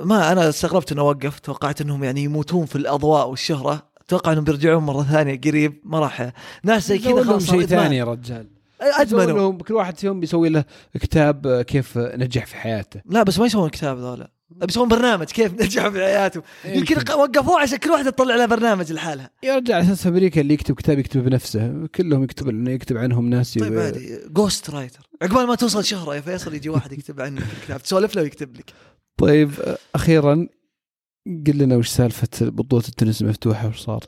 ما 0.00 0.32
أنا 0.32 0.48
استغربت 0.48 0.92
إنه 0.92 1.02
وقف 1.02 1.38
توقعت 1.38 1.80
إنهم 1.80 2.04
يعني 2.04 2.24
يموتون 2.24 2.66
في 2.66 2.76
الأضواء 2.76 3.28
والشهرة. 3.28 3.88
أتوقع 4.00 4.32
إنهم 4.32 4.44
بيرجعون 4.44 4.82
مرة 4.82 5.02
ثانية 5.02 5.40
قريب 5.40 5.80
ما 5.84 5.98
راح. 5.98 6.32
ناس 6.64 6.88
زي 6.88 6.98
كذا 6.98 7.24
خلاص 7.24 7.50
شيء. 7.50 7.66
ثاني 7.66 7.96
يا 7.96 8.04
رجال. 8.04 8.48
أدمنوا. 8.80 9.52
كل 9.52 9.74
واحد 9.74 9.98
فيهم 9.98 10.20
بيسوي 10.20 10.48
له 10.48 10.64
كتاب 10.94 11.46
آه، 11.46 11.62
كيف 11.62 11.98
نجح 11.98 12.46
في 12.46 12.56
حياته. 12.56 13.00
لا 13.06 13.22
بس 13.22 13.38
ما 13.38 13.46
يسوون 13.46 13.68
كتاب 13.68 13.98
ذولا. 13.98 14.37
بيسوون 14.50 14.88
برنامج 14.88 15.26
كيف 15.26 15.52
نجح 15.52 15.88
في 15.88 15.98
حياته 16.04 16.42
يمكن 16.64 16.94
ق- 17.00 17.16
وقفوه 17.16 17.60
عشان 17.60 17.78
كل 17.78 17.90
واحدة 17.90 18.10
تطلع 18.10 18.36
لها 18.36 18.46
برنامج 18.46 18.92
لحالها. 18.92 19.30
على 19.44 19.80
أساس 19.82 20.06
أمريكا 20.06 20.40
اللي 20.40 20.54
يكتب 20.54 20.74
كتاب 20.74 20.98
يكتب 20.98 21.24
بنفسه. 21.24 21.86
كلهم 21.94 22.24
يكتب 22.24 22.48
انه 22.48 22.70
يكتب 22.70 22.96
عنهم 22.96 23.30
ناس 23.30 23.58
طيب 23.58 23.72
يب- 23.72 23.78
عادي 23.78 24.18
ghost 24.28 24.70
writer 24.70 25.08
عقبال 25.22 25.46
ما 25.46 25.54
توصل 25.54 25.84
شهره 25.84 26.14
يا 26.16 26.20
فيصل 26.20 26.54
يجي 26.54 26.68
واحد 26.68 26.92
يكتب 26.92 27.20
عنك 27.20 27.42
الكتاب. 27.58 27.82
تسولف 27.82 28.14
له 28.16 28.22
ويكتب 28.22 28.56
لك. 28.56 28.72
طيب 29.18 29.50
أخيرا 29.94 30.46
قل 31.46 31.58
لنا 31.58 31.76
وش 31.76 31.88
سالفة 31.88 32.28
بطولة 32.42 32.84
التنس 32.88 33.22
المفتوحة 33.22 33.68
وش 33.68 33.78
صار؟ 33.80 34.04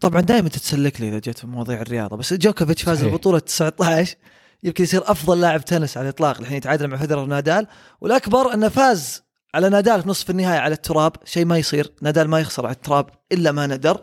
طبعا 0.00 0.20
دائما 0.20 0.48
تتسلك 0.48 1.00
لي 1.00 1.08
إذا 1.08 1.18
جت 1.18 1.38
في 1.38 1.46
مواضيع 1.46 1.80
الرياضة 1.82 2.16
بس 2.16 2.34
جوكوفيتش 2.34 2.82
فاز. 2.82 3.02
البطوله 3.04 3.38
19 3.38 4.16
يمكن 4.62 4.84
يصير 4.84 5.10
أفضل 5.10 5.40
لاعب 5.40 5.64
تنس 5.64 5.96
على 5.96 6.04
الإطلاق. 6.08 6.40
الحين 6.40 6.56
يتعادل 6.56 6.88
مع 6.88 6.98
فيدرر 6.98 7.12
ونادال 7.12 7.66
والأكبر 8.00 8.54
أنه 8.54 8.68
فاز 8.68 9.22
على 9.58 9.68
نادال 9.68 10.02
في 10.02 10.08
نصف 10.08 10.30
النهائي 10.30 10.58
على 10.58 10.74
التراب 10.74 11.12
شيء 11.24 11.44
ما 11.44 11.58
يصير. 11.58 11.92
نادال 12.02 12.28
ما 12.28 12.40
يخسر 12.40 12.66
على 12.66 12.74
التراب 12.74 13.06
إلا 13.32 13.52
ما 13.52 13.66
ندر. 13.66 14.00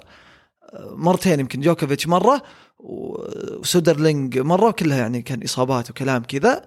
مرتين 0.79 1.39
يمكن 1.39 1.61
جوكوفيتش 1.61 2.07
مرة 2.07 2.41
وسودرلينج 2.79 4.39
مرة 4.39 4.67
وكلها 4.67 4.97
يعني 4.97 5.21
كان 5.21 5.43
إصابات 5.43 5.89
وكلام 5.89 6.23
كذا. 6.23 6.61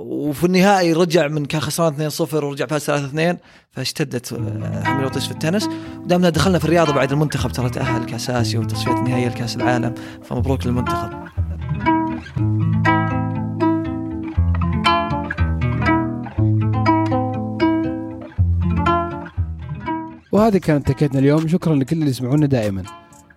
وفي 0.00 0.44
النهائي 0.44 0.92
رجع 0.92 1.28
من 1.28 1.46
كان 1.46 1.60
خسران 1.60 2.10
2-0 2.10 2.34
ورجع 2.34 2.66
فاز 2.66 2.90
3-2 2.90 3.36
فاشتدت 3.70 4.32
آه، 4.32 4.82
حمى 4.84 5.04
الوطيس 5.04 5.26
في 5.26 5.32
التنس. 5.32 5.68
ودامنا 5.98 6.30
دخلنا 6.30 6.58
في 6.58 6.64
الرياضة 6.64 6.92
بعد 6.92 7.12
المنتخب 7.12 7.52
ترى 7.52 7.70
تأهل 7.70 8.04
كاس 8.04 8.30
اسيا 8.30 8.58
وتصفيات 8.58 8.96
نهائية 8.96 9.28
لكأس 9.28 9.56
العالم 9.56 9.94
فمبروك 10.24 10.66
للمنتخب. 10.66 11.22
وهذه 20.32 20.56
كانت 20.58 20.88
حلقتنا 20.88 21.18
اليوم. 21.18 21.48
شكرا 21.48 21.74
لكل 21.74 21.96
اللي 21.96 22.10
يسمعونا 22.10 22.46
دائما. 22.46 22.82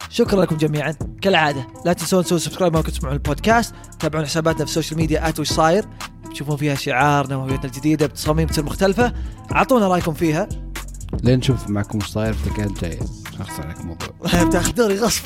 شكرا 0.09 0.41
لكم 0.41 0.57
جميعا. 0.57 0.95
كالعادة 1.21 1.67
لا 1.85 1.93
تنسون 1.93 2.23
تسوون 2.23 2.39
subscribe 2.39 2.73
ما 2.73 2.81
كنتوا 2.81 2.97
تسمعون 2.97 3.15
البودكاست. 3.15 3.75
تابعون 3.99 4.25
حساباتنا 4.25 4.65
في 4.65 4.71
السوشيال 4.71 4.99
ميديا 4.99 5.29
at 5.29 5.39
وش 5.39 5.51
صاير. 5.51 5.85
تشوفون 6.31 6.57
فيها 6.57 6.75
شعارنا 6.75 7.35
وهويتنا 7.35 7.65
الجديدة 7.65 8.07
بتصاميم 8.07 8.47
تصير 8.47 8.63
مختلفة. 8.63 9.13
اعطونا 9.51 9.87
رايكم 9.87 10.13
فيها. 10.13 10.49
لين 11.23 11.37
نشوف 11.39 11.69
معكم 11.69 11.97
وش 11.97 12.07
صاير 12.07 12.33
في 12.33 12.61
الجاية. 12.65 12.99
أخسر 13.39 13.63
عليك 13.63 13.79
الموضوع. 13.79 14.09
بتاخذوني 14.47 14.95
غصب. 14.95 15.23